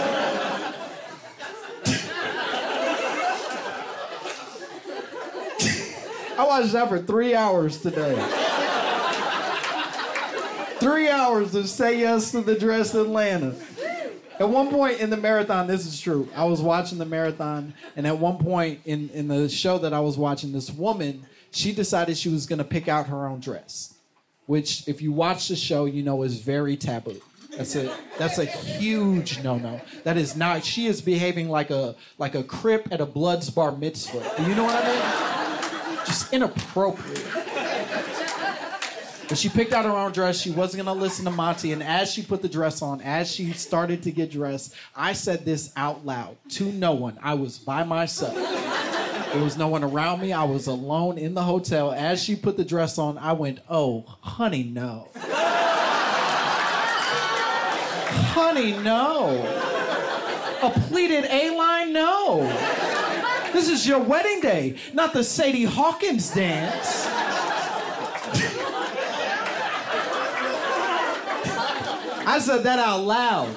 [6.39, 8.15] I watched that for three hours today.
[11.31, 13.55] Hours to say yes to the dress Atlanta.
[14.41, 16.29] At one point in the marathon, this is true.
[16.35, 20.01] I was watching the marathon, and at one point in, in the show that I
[20.01, 23.95] was watching, this woman, she decided she was gonna pick out her own dress.
[24.47, 27.21] Which, if you watch the show, you know is very taboo.
[27.57, 29.81] That's a that's a huge no-no.
[30.03, 30.65] That is not.
[30.65, 34.33] She is behaving like a like a crip at a Bloods bar mitzvah.
[34.37, 34.89] Do you know what I
[35.95, 36.07] mean?
[36.07, 37.50] Just inappropriate.
[39.31, 40.41] But she picked out her own dress.
[40.41, 41.71] She wasn't gonna listen to Monty.
[41.73, 45.45] And as she put the dress on, as she started to get dressed, I said
[45.45, 47.17] this out loud to no one.
[47.23, 48.35] I was by myself.
[48.35, 50.33] There was no one around me.
[50.33, 51.93] I was alone in the hotel.
[51.93, 55.07] As she put the dress on, I went, Oh, honey, no.
[58.35, 59.37] honey, no.
[60.63, 61.93] A pleated A line?
[61.93, 62.43] No.
[63.53, 67.07] This is your wedding day, not the Sadie Hawkins dance.
[72.31, 73.49] I said that out loud.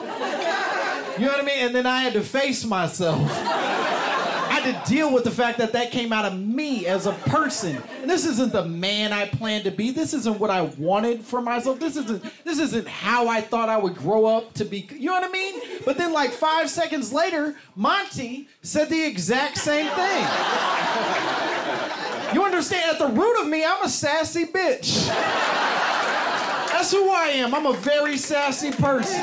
[1.19, 1.59] You know what I mean?
[1.59, 3.21] And then I had to face myself.
[3.29, 7.11] I had to deal with the fact that that came out of me as a
[7.11, 7.79] person.
[8.01, 9.91] And this isn't the man I planned to be.
[9.91, 11.79] This isn't what I wanted for myself.
[11.79, 14.89] This isn't this isn't how I thought I would grow up to be.
[14.91, 15.61] You know what I mean?
[15.85, 20.25] But then like 5 seconds later, Monty said the exact same thing.
[22.33, 25.07] You understand at the root of me, I'm a sassy bitch.
[26.83, 27.55] That's who I am.
[27.55, 29.21] I'm a very sassy person.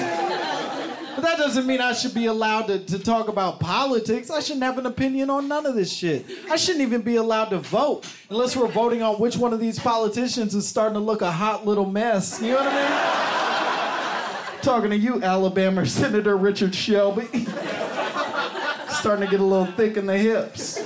[1.14, 4.30] But that doesn't mean I should be allowed to, to talk about politics.
[4.30, 6.24] I shouldn't have an opinion on none of this shit.
[6.50, 9.78] I shouldn't even be allowed to vote unless we're voting on which one of these
[9.78, 12.40] politicians is starting to look a hot little mess.
[12.40, 14.62] You know what I mean?
[14.62, 17.26] Talking to you, Alabama Senator Richard Shelby.
[18.88, 20.82] starting to get a little thick in the hips.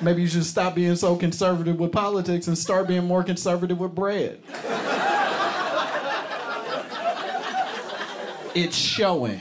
[0.00, 3.94] Maybe you should stop being so conservative with politics and start being more conservative with
[3.94, 4.40] bread.
[8.64, 9.40] It's showing.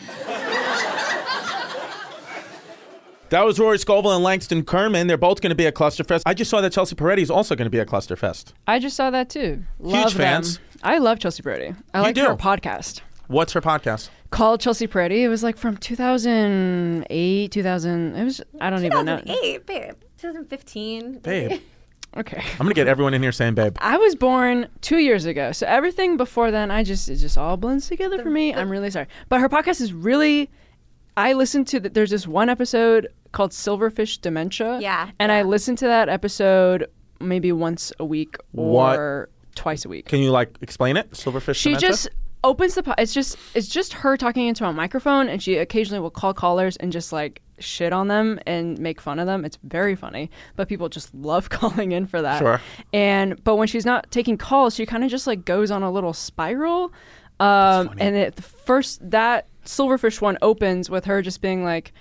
[3.30, 5.08] That was Rory Scovel and Langston Kerman.
[5.08, 6.22] They're both going to be at Clusterfest.
[6.26, 8.54] I just saw that Chelsea Peretti is also going to be at Clusterfest.
[8.68, 9.64] I just saw that too.
[9.80, 10.18] Love them.
[10.44, 10.60] fans.
[10.82, 11.76] I love Chelsea Peretti.
[11.94, 12.22] I You like do?
[12.26, 14.08] her podcast What's her podcast?
[14.30, 15.24] called Chelsea Peretti.
[15.24, 18.16] It was like from 2008, 2000.
[18.16, 19.18] It was I don't even know.
[19.18, 19.94] 2008, babe.
[20.20, 21.20] 2015.
[21.20, 21.60] Babe.
[22.18, 22.44] Okay.
[22.54, 23.78] I'm going to get everyone in here saying babe.
[23.80, 27.58] I was born two years ago, so everything before then, I just it just all
[27.58, 28.54] blends together for me.
[28.54, 30.50] I'm really sorry, but her podcast is really.
[31.16, 31.94] I listened to that.
[31.96, 34.80] There's this one episode called Silverfish Dementia.
[34.82, 35.44] Yeah, and I yeah.
[35.44, 36.88] listened to that episode
[37.20, 40.06] maybe once a week What- or twice a week.
[40.06, 41.10] Can you like explain it?
[41.12, 41.90] Silverfish She Dementia?
[41.90, 42.10] just
[42.44, 42.84] opens the.
[42.84, 46.34] Po- it's just it's just her talking into a microphone, and she occasionally will call
[46.34, 49.46] callers and just like shit on them and make fun of them.
[49.46, 52.40] It's very funny, but people just love calling in for that.
[52.40, 52.62] Sure.
[52.94, 55.92] And but when she's not taking calls, she kind of just like goes on a
[55.92, 56.94] little spiral.
[57.40, 61.94] Um, and it, the first that silverfish one opens with her just being like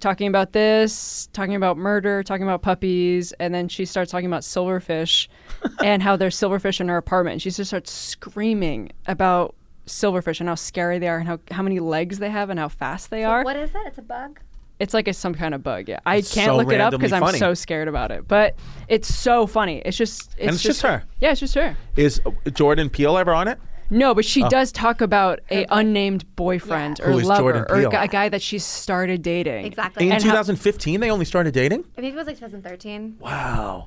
[0.00, 4.42] talking about this, talking about murder, talking about puppies, and then she starts talking about
[4.42, 5.28] silverfish
[5.84, 7.34] and how there's silverfish in her apartment.
[7.34, 9.54] And she just starts screaming about
[9.86, 12.68] silverfish and how scary they are and how, how many legs they have and how
[12.68, 13.44] fast they are.
[13.44, 13.82] What is it?
[13.86, 14.40] It's a bug.
[14.82, 15.88] It's like a, some kind of bug.
[15.88, 17.38] Yeah, I It's can't so look it up randomly because I'm funny.
[17.38, 18.26] so scared about it.
[18.26, 18.56] But
[18.88, 19.80] it's so funny.
[19.84, 21.04] It's just it's, it's just her.
[21.20, 21.76] Yeah, it's just her.
[21.96, 23.58] Is uh, Jordan Peele ever on it?
[23.90, 24.48] No, but she oh.
[24.48, 27.90] does talk about a unnamed boyfriend or Who is lover Jordan or a Peele?
[27.90, 29.66] gu- a guy that she started dating.
[29.66, 30.06] Exactly.
[30.06, 31.84] In And how- 2015, they only started dating?
[31.96, 33.18] I think it was like 2013.
[33.20, 33.86] Wow.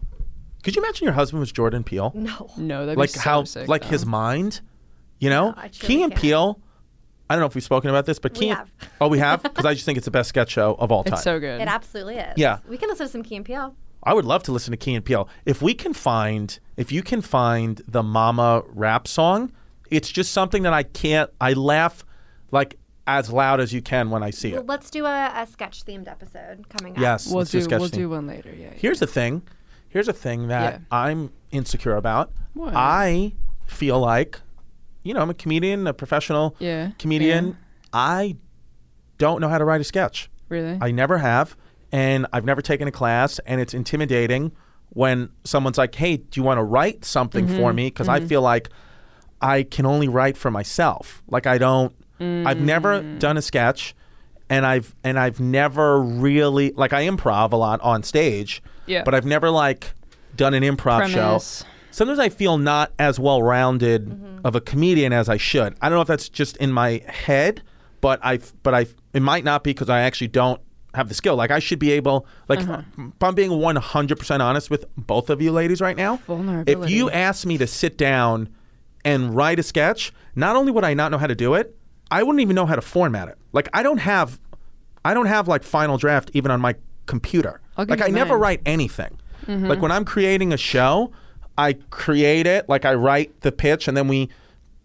[0.64, 2.12] Could you imagine your husband was Jordan Peele?
[2.16, 2.50] No.
[2.56, 3.90] No, that'd like be so how sick, like though.
[3.90, 4.62] his mind
[5.20, 6.22] you know I truly key and can't.
[6.22, 6.60] peele
[7.30, 8.72] i don't know if we've spoken about this but We key and- have.
[9.02, 11.14] oh we have because i just think it's the best sketch show of all time
[11.14, 11.62] It's so good.
[11.62, 12.34] It absolutely is.
[12.38, 12.60] Yeah.
[12.68, 13.76] We can listen to some Key and Peele.
[14.04, 17.02] i would love to listen to key and peele if we can find if you
[17.04, 19.52] can find the mama rap song
[19.92, 22.04] it's just something that i can't i laugh
[22.52, 24.54] like as loud as you can when i see it.
[24.54, 27.00] Well, it let's do a, a sketch themed episode coming up.
[27.00, 28.02] yes We'll let's do sketch we'll theme.
[28.02, 28.50] do one later.
[28.56, 28.66] Yeah.
[28.66, 28.74] yeah.
[28.76, 29.42] here's the thing
[29.90, 30.80] here's a thing that Yeah.
[30.92, 32.74] i'm insecure about What?
[32.76, 33.34] i
[33.68, 34.40] feel like
[35.06, 37.54] you know i'm a comedian a professional Yeah, comedian yeah.
[37.94, 38.36] i
[39.18, 40.78] don't know how to write a sketch Really?
[40.80, 41.56] I never have,
[41.92, 44.52] and I've never taken a class, and it's intimidating
[44.90, 47.76] when someone's like, "Hey, do you want to write something for Mm-hmm.
[47.76, 48.70] me?" Because I feel like
[49.42, 51.24] I can only write for myself.
[51.28, 51.96] Like I don't.
[52.20, 53.18] I've never Mm.
[53.18, 53.96] done a sketch,
[54.48, 58.62] and I've and I've never really like I improv a lot on stage.
[58.86, 59.02] Yeah.
[59.04, 59.94] But I've never like
[60.36, 61.64] done an improv Premise.
[61.64, 61.68] show.
[61.96, 64.46] Sometimes I feel not as well rounded Mm-hmm.
[64.46, 65.76] of a comedian as I should.
[65.82, 67.62] I don't know if that's just in my head,
[68.02, 70.60] but I but I it might not be because I actually don't
[70.94, 71.36] have the skill.
[71.36, 72.82] Like I should be able like Uh-huh.
[72.98, 76.20] if I'm being 100% honest with both of you ladies right now.
[76.68, 78.50] If you asked me to sit down
[79.04, 81.76] and write a sketch, not only would I not know how to do it,
[82.12, 83.38] I wouldn't even know how to format it.
[83.54, 84.40] Like I don't have
[85.06, 87.62] I don't have like Final Draft even on my computer.
[87.78, 89.18] Like I never write anything.
[89.48, 91.12] Like when I'm creating a show,
[91.58, 94.30] I create it, like I write the pitch and then we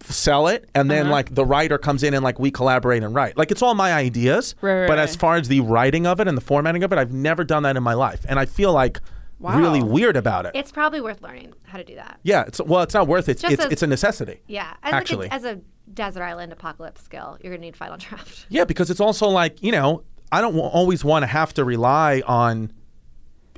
[0.02, 1.12] sell it and then Uh-huh.
[1.12, 3.36] like the writer comes in and like we collaborate and write.
[3.36, 4.54] Like it's all my ideas.
[4.60, 5.02] Right, right, but right.
[5.02, 7.64] as far as the writing of it and the formatting of it, I've never done
[7.64, 8.24] that in my life.
[8.28, 9.00] And I feel like
[9.38, 9.58] Wow.
[9.58, 10.52] really weird about it.
[10.54, 12.20] It's probably worth learning how to do that.
[12.22, 13.38] yeah, it's well, it's not worth it.
[13.38, 14.40] Just It's as- it's a necessity.
[14.46, 15.28] Yeah, as Actually.
[15.28, 15.60] like a, as a
[15.92, 18.46] desert island apocalypse skill, you're gonna need Final Draft.
[18.50, 21.64] Yeah, because it's also like you know I don't w- always want to have to
[21.64, 22.70] rely on a-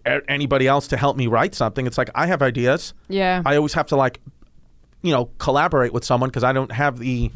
[0.06, 1.86] anybody else to help me write something.
[1.86, 2.94] It's like I have ideas.
[3.08, 3.42] Yeah.
[3.44, 4.20] I always have to like,
[5.02, 7.30] you know, collaborate with someone because I don't have the.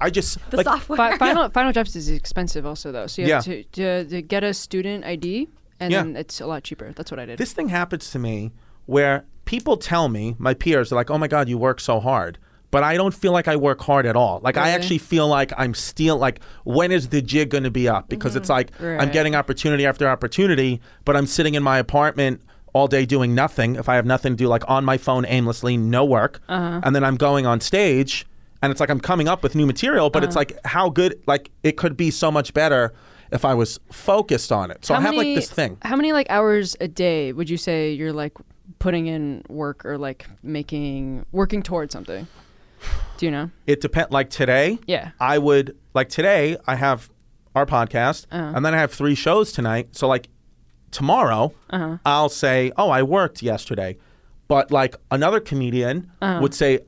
[0.00, 0.96] I just The like software.
[0.96, 3.62] Fi- final Final Draft is expensive also though, so you have Yeah.
[3.62, 5.48] to, to to get a student ID,
[5.80, 6.02] and Yeah.
[6.02, 6.92] then it's a lot cheaper.
[6.92, 7.38] That's what I did.
[7.38, 8.52] this thing happens to me
[8.86, 12.38] where people tell me, my peers, they're like, "Oh my god, you work so hard."
[12.70, 14.40] But I don't feel like I work hard at all.
[14.42, 17.88] Like I actually feel like I'm still like, when is the jig going to be
[17.88, 18.08] up?
[18.10, 19.12] Because it's like I'm Mm-hmm.
[19.12, 22.42] Getting opportunity after opportunity, but I'm sitting in my apartment
[22.74, 23.76] all day doing nothing.
[23.76, 26.80] If I have nothing to do, like on my phone aimlessly, no work, Uh-huh.
[26.84, 28.26] and then I'm going on stage,
[28.60, 30.10] and it's like I'm coming up with new material.
[30.10, 30.40] But it's Uh-huh.
[30.40, 32.92] like how good, like it could be so much better
[33.32, 34.84] if I was focused on it.
[34.84, 35.78] So I have like this thing.
[35.82, 38.34] How many like hours a day would you say you're like
[38.78, 42.26] putting in work or like making working towards something?
[43.16, 43.50] Do you know?
[43.66, 44.10] It depends.
[44.12, 45.10] Like today, Yeah.
[45.20, 46.56] I would like today.
[46.66, 47.10] I have
[47.54, 48.52] our podcast, Uh-huh.
[48.54, 49.88] and then I have three shows tonight.
[49.96, 50.28] So like
[50.90, 51.98] tomorrow, Uh-huh.
[52.06, 53.96] I'll say, "Oh, I worked yesterday,"
[54.46, 56.40] but like another comedian Uh-huh.
[56.40, 56.80] would say,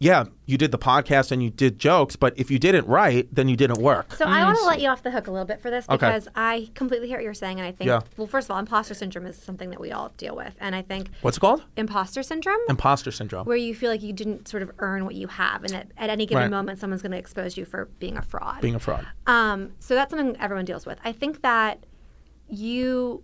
[0.00, 3.48] "Yeah, you did the podcast and you did jokes, but if you didn't write, then
[3.48, 5.60] you didn't work." So I want to let you off the hook a little bit
[5.60, 5.96] for this Okay.
[5.96, 8.00] because I completely hear what you're saying, and I think, Yeah.
[8.16, 10.82] well, first of all, imposter syndrome is something that we all deal with, and I
[10.82, 11.64] think What's it called?
[11.76, 13.44] imposter syndrome, Imposter syndrome.
[13.46, 16.10] where you feel like you didn't sort of earn what you have, and at, at
[16.10, 16.50] any given Right.
[16.50, 18.60] moment, someone's going to expose you for being a fraud.
[18.60, 19.06] Being a fraud.
[19.26, 20.98] Um, so that's something everyone deals with.
[21.04, 21.84] I think that
[22.48, 23.22] you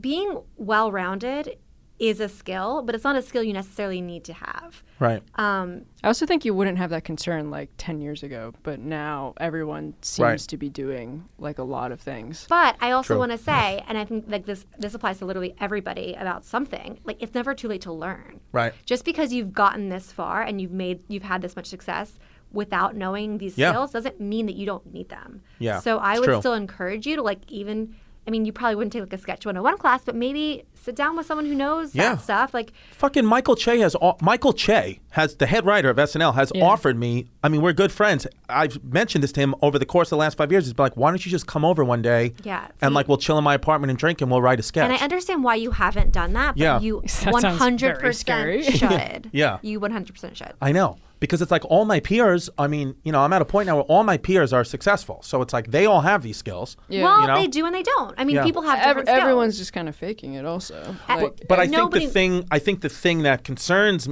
[0.00, 1.58] being well-rounded
[2.02, 4.82] is a skill, but it's not a skill you necessarily need to have.
[4.98, 5.22] Right.
[5.36, 9.34] Um, I also think you wouldn't have that concern like 10 years ago, but now
[9.38, 10.38] everyone seems Right.
[10.40, 12.44] to be doing like a lot of things.
[12.48, 15.54] But I also want to say, and I think like this this applies to literally
[15.60, 16.98] everybody about something.
[17.04, 18.40] Like it's never too late to learn.
[18.50, 18.72] Right.
[18.84, 22.18] Just because you've gotten this far and you've made you've had this much success
[22.50, 23.70] without knowing these Yeah.
[23.70, 25.40] skills doesn't mean that you don't need them.
[25.60, 26.40] Yeah, So I it's would true.
[26.40, 27.94] still encourage you to like even
[28.26, 31.16] I mean, you probably wouldn't take like a sketch 101 class, but maybe sit down
[31.16, 32.14] with someone who knows Yeah.
[32.14, 32.54] that stuff.
[32.54, 36.52] Like Fucking Michael Che has au- Michael Che has the head writer of SNL has
[36.54, 36.64] Yeah.
[36.64, 37.26] offered me.
[37.42, 38.26] I mean, we're good friends.
[38.48, 40.66] I've mentioned this to him over the course of the last five years.
[40.66, 42.32] He's been like, "Why don't you just come over one day?
[42.44, 44.84] Yeah, and like we'll chill in my apartment and drink, and we'll write a sketch."
[44.84, 46.78] and I understand why you haven't done that, but Yeah.
[46.80, 49.30] you 100% should.
[49.32, 49.58] Yeah.
[49.62, 50.52] You 100% should.
[50.60, 52.50] I know because it's like all my peers.
[52.58, 55.20] I mean, you know, I'm at a point now where all my peers are successful.
[55.22, 56.76] So it's like they all have these skills.
[56.88, 57.04] Yeah.
[57.04, 57.36] Well, You know?
[57.36, 58.12] they do and they don't.
[58.18, 58.44] I mean, Yeah.
[58.44, 59.20] people have Ev- different skills.
[59.22, 60.96] everyone's just kind of faking it also.
[61.08, 64.08] Like, But I think the thing I think the thing that concerns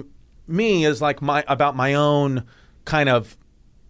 [0.47, 2.45] me is like my about my own
[2.85, 3.37] kind of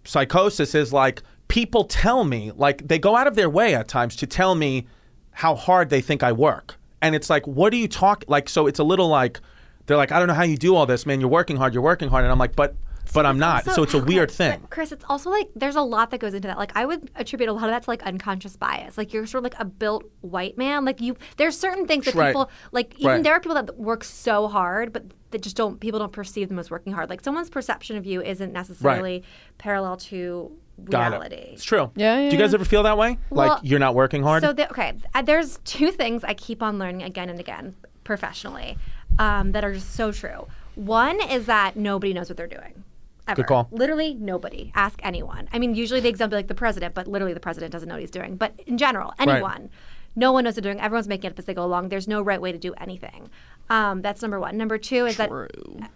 [0.05, 4.17] psychosis is like people tell me like they go out of their way at times
[4.17, 4.87] to tell me
[5.33, 6.77] how hard they think I work.
[7.03, 9.41] And it's like what do you talk like so it's a little like
[9.87, 11.83] they're like I don't know how you do all this man you're working hard you're
[11.83, 12.75] working hard and I'm like but
[13.13, 13.67] but I'm not.
[13.69, 14.67] also- so it's a weird but, thing.
[14.71, 16.59] Chris, it's also like there's a lot that goes into that.
[16.59, 18.97] Like I would attribute a lot of that to like unconscious bias.
[18.99, 20.85] Like you're sort of like a built white man.
[20.85, 22.29] Like you, there's certain things that Right.
[22.29, 22.95] people like.
[22.99, 23.23] Even Right.
[23.23, 25.81] there are people that work so hard, but that just don't.
[25.81, 27.09] People don't perceive them as working hard.
[27.11, 29.23] Like someone's perception of you isn't necessarily
[29.59, 30.51] parallel to
[30.85, 31.35] Got reality.
[31.37, 31.51] it.
[31.55, 31.91] It's true.
[31.95, 33.19] Yeah, Do you guys ever feel that way?
[33.29, 34.43] Well, like you're not working hard?
[34.43, 38.77] So the, okay, uh, there's two things I keep on learning again and again professionally
[39.19, 40.47] um, that are just so true.
[40.75, 42.83] One is that nobody knows what they're doing.
[43.29, 43.37] Ever.
[43.37, 43.69] Good call.
[43.71, 44.73] Literally nobody.
[44.75, 45.49] Ask anyone.
[45.53, 48.01] I mean, usually the example like the president, but literally the president doesn't know what
[48.01, 48.37] he's doing.
[48.37, 49.71] But in general, anyone.
[50.17, 50.83] No one knows what they're doing.
[50.83, 51.89] Everyone's making it up as they go along.
[51.89, 53.31] There's no right way to do anything.
[53.69, 54.57] Um, that's number one.
[54.57, 55.31] Number two is that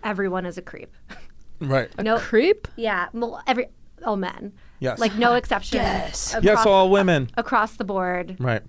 [0.05, 0.95] everyone is a creep.
[1.61, 1.91] right.
[2.03, 2.69] no creep?
[2.77, 3.67] Yeah, well, every
[4.05, 4.53] all men.
[4.79, 5.01] Yes.
[5.01, 5.75] Like no exceptions.
[5.83, 6.31] Yes.
[6.31, 7.29] Across, Yes, all women.
[7.37, 8.63] across the board Right.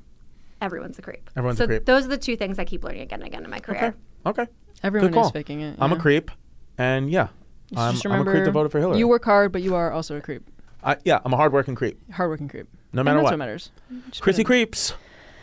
[0.62, 1.30] everyone's a creep.
[1.36, 1.86] Everyone's so a creep.
[1.86, 3.96] those are the two things I keep learning again and again in my career.
[4.26, 4.42] Okay.
[4.44, 4.52] Okay.
[4.82, 5.76] Everyone Good is faking it.
[5.80, 6.32] I'm a creep,
[6.78, 7.28] and yeah,
[7.76, 9.00] I'm, Just I'm a creep that voted for Hillary.
[9.00, 10.44] You work hard, but you are also a creep.
[10.84, 11.98] I, yeah, I'm a hardworking creep.
[12.12, 12.68] Hardworking creep.
[12.94, 13.32] No And matter that's what.
[13.34, 13.72] what matters.
[14.10, 14.94] Just Chrissy creeps.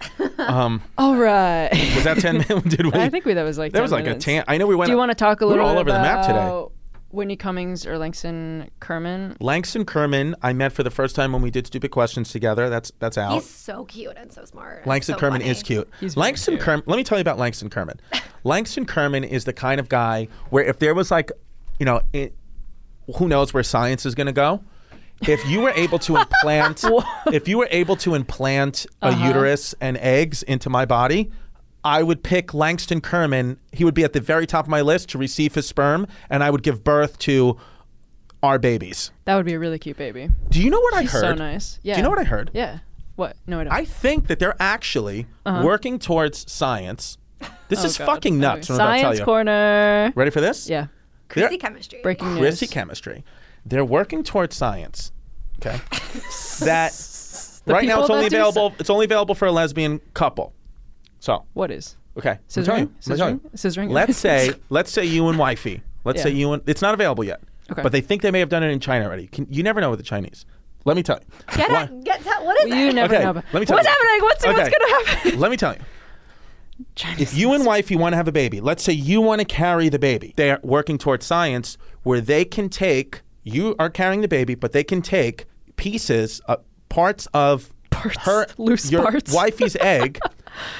[0.39, 1.71] um, All right.
[1.95, 2.63] was that ten minutes?
[2.77, 2.93] Did we?
[2.93, 4.25] I think we that was like that 10 was like minutes.
[4.25, 4.45] a tan.
[4.49, 4.89] I know we went.
[4.89, 6.39] Do you want to talk a we little all bit over the map today.
[6.39, 6.73] about
[7.11, 9.37] Whitney Cummings or Langston Kerman?
[9.39, 12.69] Langston Kerman, I met for the first time when we did stupid questions together.
[12.69, 13.35] That's that's out.
[13.35, 14.87] He's so cute and so smart.
[14.87, 15.51] Langston so Kerman funny.
[15.51, 15.89] is cute.
[16.01, 16.59] He's Langston.
[16.59, 16.83] Kerman.
[16.87, 18.01] Let me tell you about Langston Kerman.
[18.45, 21.31] Langston Kerman is the kind of guy where if there was like,
[21.79, 22.35] you know, it,
[23.17, 24.63] who knows where science is going to go.
[25.23, 26.85] If you were able to implant,
[27.33, 29.27] if you were able to implant a Uh-huh.
[29.29, 31.31] uterus and eggs into my body,
[31.85, 33.59] I would pick Langston Kerman.
[33.73, 36.43] He would be at the very top of my list to receive his sperm, and
[36.45, 37.57] I would give birth to
[38.43, 39.13] our babies.
[39.25, 40.29] That would be a really cute baby.
[40.49, 41.21] Do you know what I heard?
[41.21, 41.79] so nice.
[41.83, 41.95] Yeah.
[41.95, 42.51] Do you know what I heard?
[42.53, 42.79] Yeah.
[43.15, 43.37] What?
[43.47, 43.73] No, I don't.
[43.73, 45.63] I think that they're actually Uh-huh.
[45.65, 47.19] working towards science
[47.69, 48.07] This Oh, is God.
[48.07, 48.69] fucking nuts.
[48.69, 50.13] what I'm about to tell Science corner.
[50.17, 50.69] Ready for this?
[50.69, 50.87] Yeah.
[51.33, 52.01] Chrissy chemistry.
[52.03, 52.39] Breaking news.
[52.39, 53.25] Chrissy chemistry.
[53.67, 55.13] They're working towards science.
[55.65, 55.77] Okay.
[56.61, 56.93] that
[57.67, 58.75] right now people it's only that do available.
[58.79, 60.53] It's only available for a lesbian couple.
[61.21, 61.97] So What is?
[62.19, 62.79] okay, I'm telling Scissoring?
[63.07, 63.51] you, I'm telling you.
[63.55, 63.87] Scissoring?
[63.89, 63.91] Scissoring?
[63.91, 65.83] Let's say, let's say you and wifey.
[66.05, 66.23] Let's Yeah.
[66.25, 67.41] say you and it's not available yet.
[67.71, 67.81] Okay.
[67.83, 69.29] But they think they may have done it in China already.
[69.29, 70.45] Can, you never know with the Chinese.
[70.85, 71.57] Let me tell you.
[71.57, 72.05] Get Why- it.
[72.05, 72.45] Get that.
[72.45, 72.95] What is You it?
[72.97, 73.33] never Okay, know.
[73.35, 73.95] let me tell what's you.
[73.95, 74.23] happening?
[74.23, 74.71] What's, what's Okay.
[74.71, 75.39] going to happen?
[75.41, 75.81] Let me tell you.
[77.19, 79.89] If you and wifey want to have a baby, let's say you want to carry
[79.89, 80.33] the baby.
[80.37, 84.73] They are working towards science where they can take you are carrying the baby, but
[84.73, 86.57] they can take pieces, uh,
[86.89, 87.73] parts of
[88.21, 89.33] her loose your parts.
[89.35, 90.19] wifey's egg,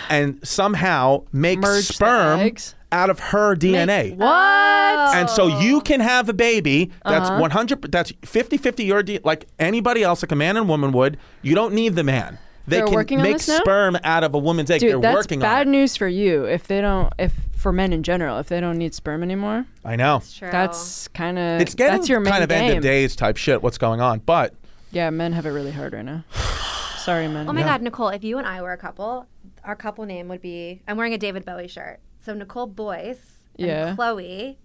[0.09, 2.53] and somehow make Merge sperm
[2.93, 4.17] out of her DNA.
[4.17, 5.15] What?
[5.17, 7.41] And so you can have a baby that's Uh-huh.
[7.41, 11.19] 100 that's 50-50 your D, like anybody else like a man and woman would.
[11.43, 12.39] You don't need the man.
[12.67, 13.59] They They're can working on make this now?
[13.59, 14.81] sperm out of a woman's egg.
[14.81, 15.65] They're Dude, that's working bad on it.
[15.65, 18.79] Bad news for you if they don't, if for men in general, if they don't
[18.79, 19.67] need sperm anymore.
[19.85, 20.23] I know.
[20.37, 20.49] True.
[20.51, 22.69] That's kind of It's getting that's your main kind of game.
[22.71, 24.21] end of days type shit what's going on.
[24.21, 24.55] But
[24.93, 26.25] Yeah, men have it really hard right now.
[26.99, 27.49] Sorry, men.
[27.49, 28.09] Oh my God, Nicole!
[28.11, 29.27] If you and I were a couple,
[29.65, 30.83] our couple name would be.
[30.87, 33.19] I'm wearing a David Bowie shirt, so Nicole Boyce
[33.59, 33.95] and Yeah.
[33.97, 34.57] Chloe.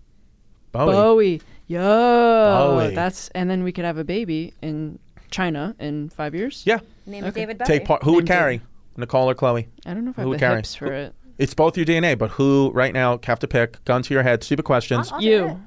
[0.71, 0.91] Bowie.
[0.93, 1.41] Bowie.
[1.65, 1.79] Yo.
[1.81, 2.93] Bowie.
[2.95, 4.99] That's and then we could have a baby in
[5.31, 6.61] China in five years.
[6.65, 6.79] Yeah.
[7.07, 7.67] Name is David Bowie.
[7.67, 8.61] Take part who would Named carry?
[8.97, 9.69] Nicole or Chloe?
[9.85, 10.55] I don't know if I Who have would carry?
[10.57, 11.15] hips for it.
[11.37, 14.43] It's both your DNA, but who right now have to pick, gun to your head,
[14.43, 15.11] stupid questions.
[15.11, 15.47] I'll do it.
[15.49, 15.61] You.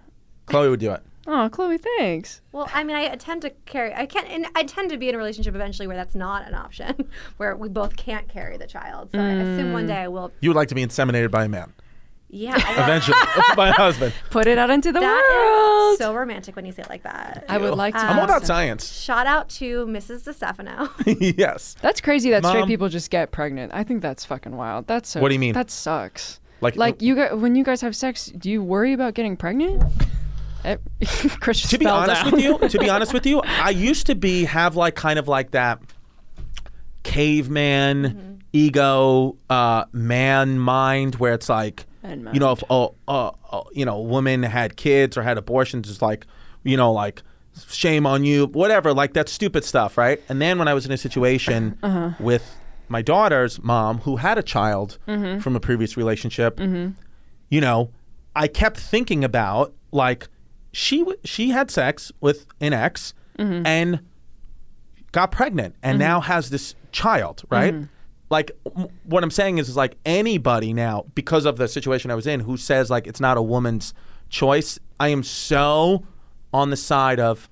[0.46, 1.02] Chloe would do it.
[1.26, 2.40] Oh, Chloe, thanks.
[2.50, 3.94] Well, I mean, I tend to carry.
[3.94, 4.26] I can't.
[4.28, 7.54] And I tend to be in a relationship eventually where that's not an option, where
[7.56, 9.10] we both can't carry the child.
[9.12, 9.40] So I hmm.
[9.40, 10.32] assume one day I will.
[10.40, 11.72] You would like to be inseminated by a man.
[12.32, 12.54] Yeah.
[12.84, 13.16] Eventually.
[13.56, 14.14] my husband.
[14.30, 15.92] Put it out into the That world.
[15.94, 17.44] is so romantic when you say it like that.
[17.48, 18.00] I would like to.
[18.00, 18.90] I'm all about science.
[19.02, 20.24] Shout out to Mrs.
[20.24, 20.88] Distefano.
[21.36, 21.74] yes.
[21.82, 22.68] That's crazy that straight Mom.
[22.68, 23.72] people just get pregnant.
[23.74, 24.86] I think that's fucking wild.
[24.86, 25.54] That's so, What do you mean?
[25.54, 26.38] That sucks.
[26.60, 29.82] Like- like you guys, when you guys have sex, do you worry about getting pregnant?
[30.64, 30.76] Eh,
[31.40, 32.32] Chris just to be fell honest down.
[32.32, 35.26] with you, to be honest with you, I used to be have like kind of
[35.26, 35.80] like that
[37.02, 38.34] caveman Mm-hmm.
[38.52, 41.86] ego uh, man mind where it's like Man
[42.34, 45.90] you know if oh, uh, uh, you know a woman had kids or had abortions
[45.90, 46.26] it's like
[46.64, 47.22] you know like
[47.68, 50.92] shame on you whatever like that stupid stuff right and then when I was in
[50.92, 52.10] a situation Uh-huh.
[52.20, 52.56] with
[52.88, 55.40] my daughter's mom who had a child Mm-hmm.
[55.40, 56.58] from a previous relationship
[57.52, 57.90] you know,
[58.36, 60.28] I kept thinking about like
[60.72, 63.66] she w- she had sex with an ex Mm-hmm.
[63.66, 64.00] and
[65.12, 67.74] got pregnant and now has this child, right?
[68.30, 68.80] Mm-hmm.
[68.82, 72.26] Like what I'm saying is, is like anybody now because of the situation I was
[72.26, 73.92] in who says like it's not a woman's
[74.28, 74.78] choice.
[74.98, 76.04] I am so
[76.52, 77.48] on the side of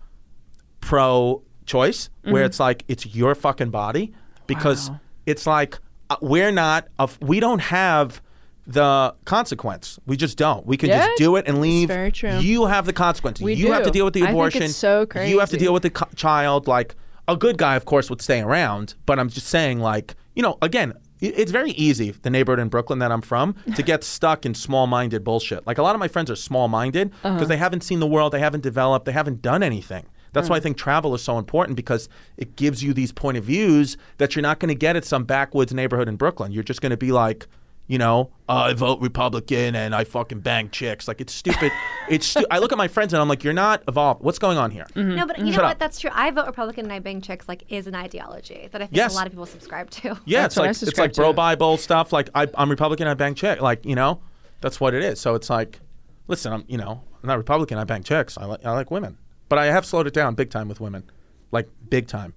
[0.81, 4.13] pro choice where it's like it's your fucking body
[4.47, 4.95] because Mm-hmm.
[4.95, 5.01] Wow.
[5.27, 5.79] it's like
[6.11, 8.23] uh, we're not of we don't have
[8.67, 9.99] the consequence.
[10.07, 10.67] We just don't.
[10.67, 11.89] We can Yeah, just do it and leave.
[11.89, 12.39] very true.
[12.39, 13.41] You have the consequence.
[13.41, 14.69] We you have to deal with the abortion.
[14.69, 16.67] so You have to deal with the co- child.
[16.67, 16.95] Like
[17.29, 18.95] a good guy, of course, would stay around.
[19.07, 23.01] But I'm just saying, like you know, again, it's very easy the neighborhood in Brooklyn
[23.01, 25.67] that I'm from to get stuck in small-minded bullshit.
[25.67, 27.45] Like a lot of my friends are small-minded because Uh-huh.
[27.47, 30.07] they haven't seen the world, they haven't developed, they haven't done anything.
[30.35, 33.45] That's why I think travel is so important because it gives you these point of
[33.45, 36.53] views that you're not going to get at some backwoods neighborhood in Brooklyn.
[36.53, 37.49] You're just going to be like,
[37.89, 41.09] you know, oh, I vote Republican and I fucking bang chicks.
[41.09, 41.73] Like it's stupid.
[42.09, 44.23] it's stu- I look at my friends and I'm like, you're not evolved.
[44.23, 44.85] What's going on here?
[44.95, 45.15] Mm-hmm.
[45.15, 45.51] No, but you mm-hmm.
[45.51, 45.73] know Shut what?
[45.73, 45.79] up.
[45.79, 46.11] That's true.
[46.13, 49.15] I vote Republican and I bang chicks like is an ideology that I think Yes.
[49.15, 50.19] a lot of people subscribe to.
[50.27, 51.33] Yeah, That's it's what I like it's like bro to.
[51.33, 52.13] Bible stuff.
[52.13, 53.63] Like I, I'm Republican, I bang chick.
[53.63, 54.21] Like you know,
[54.61, 55.19] that's what it is.
[55.19, 55.81] So it's like,
[56.27, 58.37] listen, I'm you know, I'm not Republican, I bang chicks.
[58.37, 59.17] I like I like women,
[59.49, 61.05] but I have slowed it down big time with women,
[61.53, 62.35] like big time.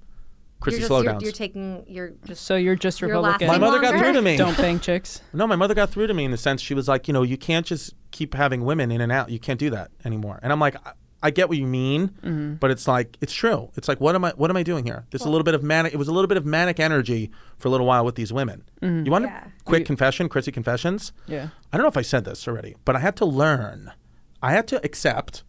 [0.61, 1.21] You're Chrissy just you're, slowdowns.
[1.23, 3.47] you're taking you're just So you're just You're Republican.
[3.47, 4.37] My lasting mother got through to me.
[4.37, 5.21] Don't bang chicks.
[5.33, 7.23] No, my mother got through to me in the sense she was like, you know,
[7.23, 9.29] you can't just keep having women in and out.
[9.29, 10.39] You can't do that anymore.
[10.43, 10.91] And I'm like, I,
[11.23, 12.53] I get what you mean, Mm-hmm.
[12.55, 13.69] but it's like it's true.
[13.75, 15.05] It's like what am I what am I doing here?
[15.11, 15.93] There's a little bit of manic.
[15.93, 18.63] It was a little bit of manic energy for a little while with these women.
[18.81, 19.05] Mm-hmm.
[19.05, 19.45] You want Yeah.
[19.45, 21.11] a quick confession, Chrissy confessions?
[21.27, 21.49] Yeah.
[21.71, 23.91] I don't know if I said this already, but I had to learn.
[24.43, 25.43] I had to accept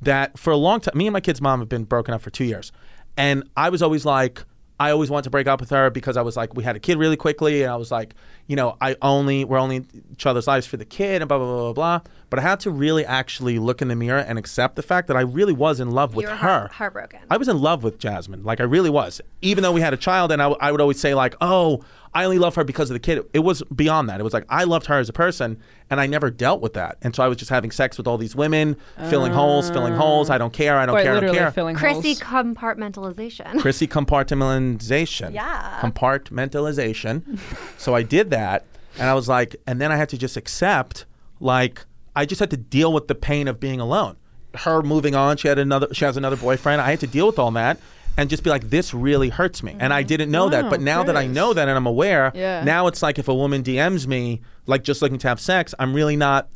[0.00, 0.96] that for a long time.
[0.96, 2.72] Me and my kid's mom have been broken up for two years,
[3.16, 4.44] and I was always like.
[4.80, 6.80] I always wanted to break up with her because I was like, we had a
[6.80, 8.14] kid really quickly, and I was like,
[8.46, 11.46] you know, I only we're only each other's lives for the kid, and blah blah
[11.46, 12.10] blah blah blah.
[12.30, 15.16] But I had to really actually look in the mirror and accept the fact that
[15.16, 16.68] I really was in love with you're her.
[16.72, 17.20] heartbroken.
[17.30, 18.44] I was in love with Jasmine.
[18.44, 19.20] Like I really was.
[19.40, 22.38] Even though we had a child, and I would always say like, "Oh, I only
[22.38, 24.20] love her because of the kid." It was beyond that.
[24.20, 25.58] It was like I loved her as a person,
[25.88, 26.98] and I never dealt with that.
[27.00, 28.76] And so I was just having sex with all these women,
[29.08, 30.28] filling holes, filling holes.
[30.28, 30.76] I don't care.
[30.76, 31.00] I don't care.
[31.00, 31.50] I don't literally care.
[31.50, 32.20] filling Chrissy holes.
[32.20, 33.60] compartmentalization.
[33.62, 35.32] Chrissy compartmentalization.
[35.32, 35.78] Yeah.
[35.80, 37.38] Compartmentalization.
[37.78, 38.64] so I did that.
[38.98, 41.04] And I was like, and then I had to just accept,
[41.40, 41.84] like,
[42.18, 44.16] I just had to deal with the pain of being alone.
[44.52, 46.80] Her moving on, she had another, she has another boyfriend.
[46.80, 47.78] I had to deal with all that.
[48.16, 49.76] And just be like, this really hurts me.
[49.78, 50.08] And I mm-hmm.
[50.08, 50.68] didn't know that.
[50.68, 52.64] But now that I know that and I'm aware, Yeah.
[52.64, 55.94] now it's like if a woman DMs me, like just looking to have sex, I'm
[55.94, 56.48] really not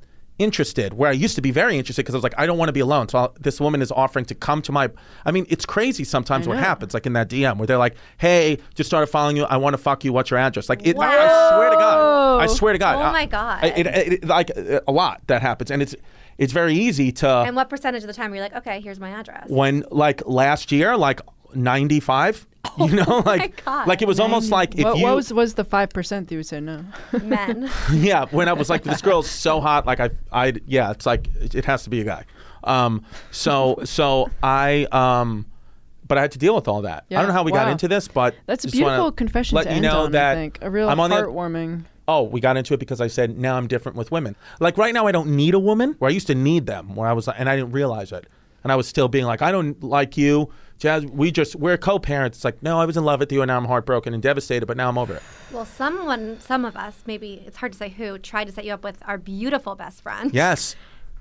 [0.42, 0.92] interested.
[0.94, 2.72] Where I used to be very interested because I was like, I don't want to
[2.72, 3.08] be alone.
[3.08, 4.90] So I'll, this woman is offering to come to my.
[5.24, 8.58] I mean, it's crazy sometimes what happens, like in that DM where they're like, Hey,
[8.74, 9.44] just started following you.
[9.44, 10.12] I want to fuck you.
[10.12, 10.68] What's your address?
[10.68, 12.96] Like, it, I, I swear to God, I swear to God.
[12.96, 13.64] Oh I- my God.
[13.64, 15.94] I- it, it, it- like a lot that happens, and it's
[16.38, 18.98] it's very easy to And what percentage of the time you're you like, okay, here's
[18.98, 19.48] my address?
[19.48, 21.20] when like last year, like
[21.54, 22.46] ninety five.
[22.78, 23.86] You know, like God.
[23.86, 26.34] like it was almost like if what, you what was was the five percent that
[26.34, 26.84] you would say no?
[27.22, 27.68] Men.
[27.92, 31.28] yeah, when I was like, this girl's so hot, like I, I, yeah, it's like
[31.40, 32.24] it it has to be a guy.
[32.64, 35.44] Um, so, so I, um,
[36.06, 37.04] but I had to deal with all that.
[37.08, 37.18] Yeah.
[37.18, 39.70] I don't know how we got into this, but That's a beautiful confession let to
[39.70, 40.12] you end know on.
[40.12, 41.84] that I think a real I'm on the- heartwarming.
[42.08, 44.34] Oh, we got into it because I said now I'm different with women.
[44.60, 45.94] Like right now, I don't need a woman.
[45.98, 48.26] Where I used to need them, where I was, and I didn't realize it,
[48.64, 50.50] and I was still being like, I don't like you,
[50.82, 51.06] Jazz.
[51.06, 52.38] We just we're co-parents.
[52.38, 54.66] It's like, no, I was in love with you, and now I'm heartbroken and devastated,
[54.66, 55.22] but now I'm over it.
[55.52, 58.72] well, someone, some of us, maybe it's hard to say who, tried to set you
[58.74, 60.34] up with our beautiful best friend.
[60.34, 60.74] Yes,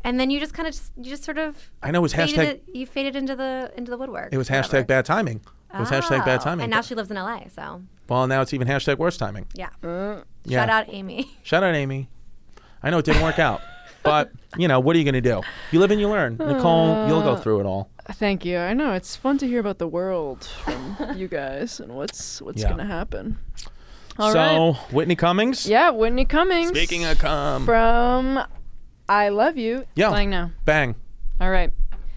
[0.03, 1.69] And then you just kind of, just, you just sort of.
[1.83, 2.43] I know it was faded hashtag.
[2.47, 4.33] It, you faded into the into the woodwork.
[4.33, 4.67] It was whatever.
[4.83, 5.41] hashtag bad timing.
[5.73, 6.63] It was hashtag bad Oh, timing.
[6.63, 9.45] And now she lives in LA, so well, now it's even hashtag worse timing.
[9.53, 9.69] yeah.
[9.83, 10.23] Mm.
[10.43, 10.59] Yeah.
[10.61, 11.31] Shout out Amy.
[11.43, 12.09] Shout out Amy.
[12.83, 13.61] I know it didn't work out,
[14.03, 15.41] but you know what are you going to do?
[15.71, 16.37] You live and you learn.
[16.37, 17.89] Nicole, you'll go uh, through it all.
[18.13, 18.57] Thank you.
[18.57, 22.61] I know it's fun to hear about the world from you guys and what's what's
[22.61, 22.69] Yeah.
[22.69, 23.37] gonna happen.
[24.19, 24.93] All so right.
[24.93, 25.67] Whitney Cummings.
[25.67, 26.69] Yeah, Whitney Cummings.
[26.69, 28.39] Speaking of cum, from
[29.07, 29.85] I Love You.
[29.95, 30.09] Yeah.
[30.09, 30.51] Playing now.
[30.65, 30.95] bang,
[31.39, 31.71] All right.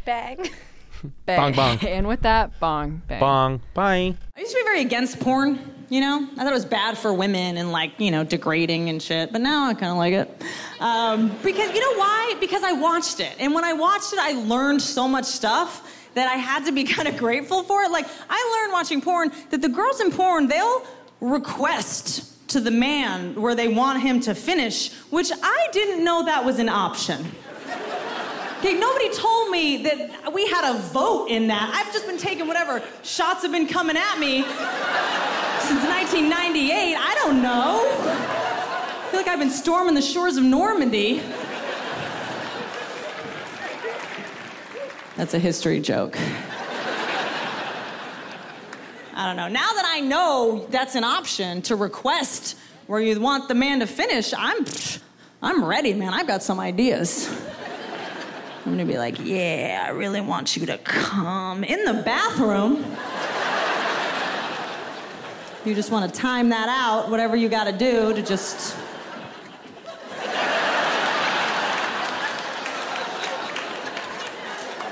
[0.05, 0.49] Bang.
[1.26, 1.37] Bang.
[1.39, 1.87] Bong, bong.
[1.89, 3.03] And with that, bong.
[3.07, 3.20] Bang.
[3.20, 4.14] bong, bye.
[4.37, 6.28] I used to be very against porn, you know?
[6.32, 9.41] I thought it was bad for women and like, you know, degrading and shit, but
[9.41, 10.43] now I kind of like it.
[10.80, 12.37] Um, because, you know why?
[12.41, 13.35] Because I watched it.
[13.39, 16.85] And when I watched it, I learned so much stuff that I had to be
[16.95, 17.91] kind of grateful for it.
[17.91, 20.85] Like, I learned watching porn that the girls in porn, they'll
[21.20, 26.45] request to the man where they want him to finish, which I didn't know that
[26.45, 27.24] was an option.
[28.64, 31.70] Okay, nobody told me that we had a vote in that.
[31.74, 36.96] I've just been taking whatever shots have been coming at me since 1998.
[36.96, 37.86] I don't know.
[37.86, 41.20] I feel like I've been storming the shores of Normandy.
[45.18, 46.16] That's a history joke.
[49.14, 49.48] I don't know.
[49.48, 52.56] Now that I know that's an option to request
[52.86, 54.64] where you want the man to finish, I'm
[55.42, 56.14] I'm ready, man.
[56.14, 57.28] I've got some ideas.
[58.64, 62.76] I'm gonna be like, yeah, I really want you to come in the bathroom.
[65.66, 68.74] You just wanna time that out, whatever you gotta do to just.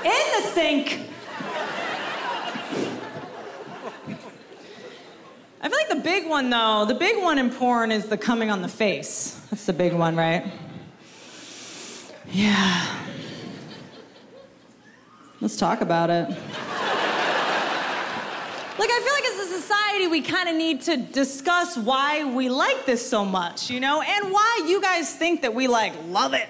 [0.03, 0.99] In the sink!
[5.61, 8.51] I feel like the big one, though, the big one in porn is the coming
[8.51, 9.41] on the face.
[9.49, 10.45] That's the big one, right?
[12.31, 12.99] Yeah.
[15.43, 16.29] Let's talk about it.
[16.29, 16.37] Like,
[18.89, 22.85] I feel like as a society, we kind of need to discuss why we like
[22.85, 26.47] this so much, you know, and why you guys think that we like love it.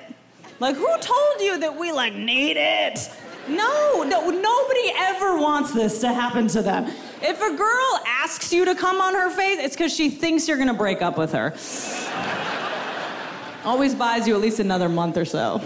[0.59, 3.09] Like, who told you that we like need it?
[3.47, 6.85] No, no, nobody ever wants this to happen to them.
[7.19, 10.59] If a girl asks you to come on her face, it's because she thinks you're
[10.59, 11.55] gonna break up with her.
[13.65, 15.63] Always buys you at least another month or so.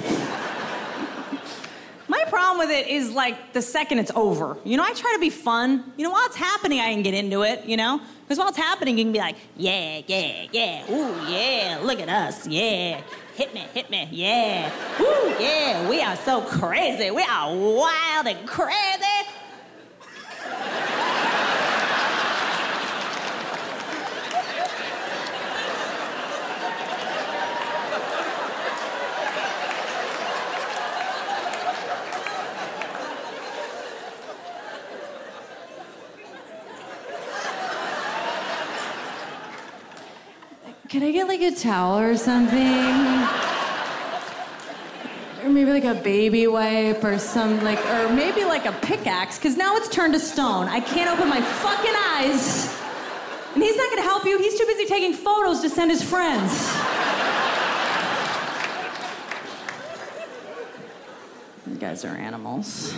[2.58, 4.58] Problem with it is like the second it's over.
[4.64, 5.94] You know, I try to be fun.
[5.96, 8.02] You know, while it's happening, I can get into it, you know?
[8.24, 12.10] Because while it's happening, you can be like, yeah, yeah, yeah, ooh, yeah, look at
[12.10, 13.02] us, yeah.
[13.36, 14.72] Hit me, hit me, yeah.
[15.00, 17.12] Ooh, yeah, we are so crazy.
[17.12, 19.06] We are wild and crazy.
[40.90, 42.58] Can I get like a towel or something?
[45.44, 49.56] Or maybe like a baby wipe or some like, or maybe like a pickaxe, because
[49.56, 50.68] now it's turned to stone.
[50.68, 52.76] I can't open my fucking eyes.
[53.54, 54.40] And he's not gonna help you.
[54.40, 56.52] He's too busy taking photos to send his friends.
[61.68, 62.96] You guys are animals.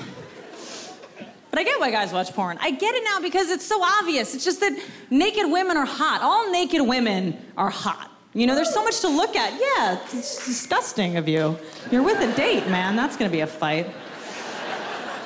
[1.50, 2.58] But I get why guys watch porn.
[2.62, 4.36] I get it now because it's so obvious.
[4.36, 4.80] It's just that
[5.10, 6.22] naked women are hot.
[6.22, 8.09] All naked women are hot.
[8.34, 9.54] You know, there's so much to look at.
[9.60, 11.58] Yeah, it's disgusting of you.
[11.92, 12.96] You're with a date, man.
[12.96, 13.88] That's gonna be a fight.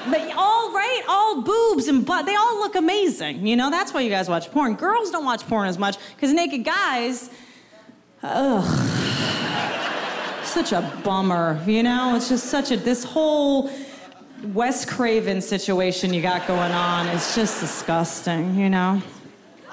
[0.10, 3.46] But all right, all boobs and butt, they all look amazing.
[3.46, 4.76] You know, that's why you guys watch porn.
[4.76, 7.30] Girls don't watch porn as much because naked guys,
[8.22, 8.64] ugh,
[10.46, 11.62] such a bummer.
[11.66, 13.70] You know, it's just such a this whole
[14.54, 18.56] Wes Craven situation you got going on is just disgusting.
[18.56, 19.02] You know,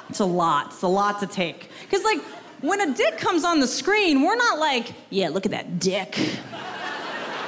[0.08, 0.66] it's a lot.
[0.66, 1.70] It's a lot to take.
[1.82, 2.18] Because like
[2.60, 6.18] when a dick comes on the screen, we're not like, yeah, look at that dick.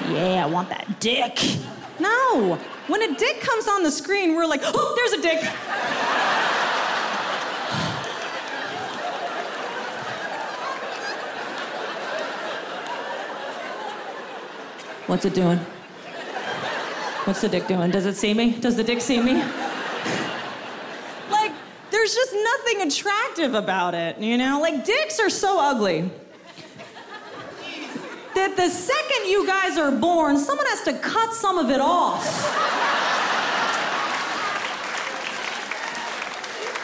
[0.09, 1.39] Yeah, I want that dick.
[2.01, 2.59] No.
[2.89, 5.45] When a dick comes on the screen, we're like, oh, there's a dick.
[15.07, 15.59] What's it doing?
[17.25, 17.91] What's the dick doing?
[17.91, 18.53] Does it see me?
[18.59, 19.43] Does the dick see me?
[22.03, 24.61] There's just nothing attractive about it, you know?
[24.61, 26.11] Like, dicks are so ugly
[28.35, 32.25] that the second you guys are born, someone has to cut some of it off.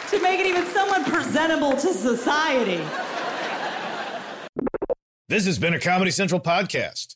[0.09, 2.81] to make it even somewhat presentable to society.
[5.27, 7.15] This has been a Comedy Central podcast.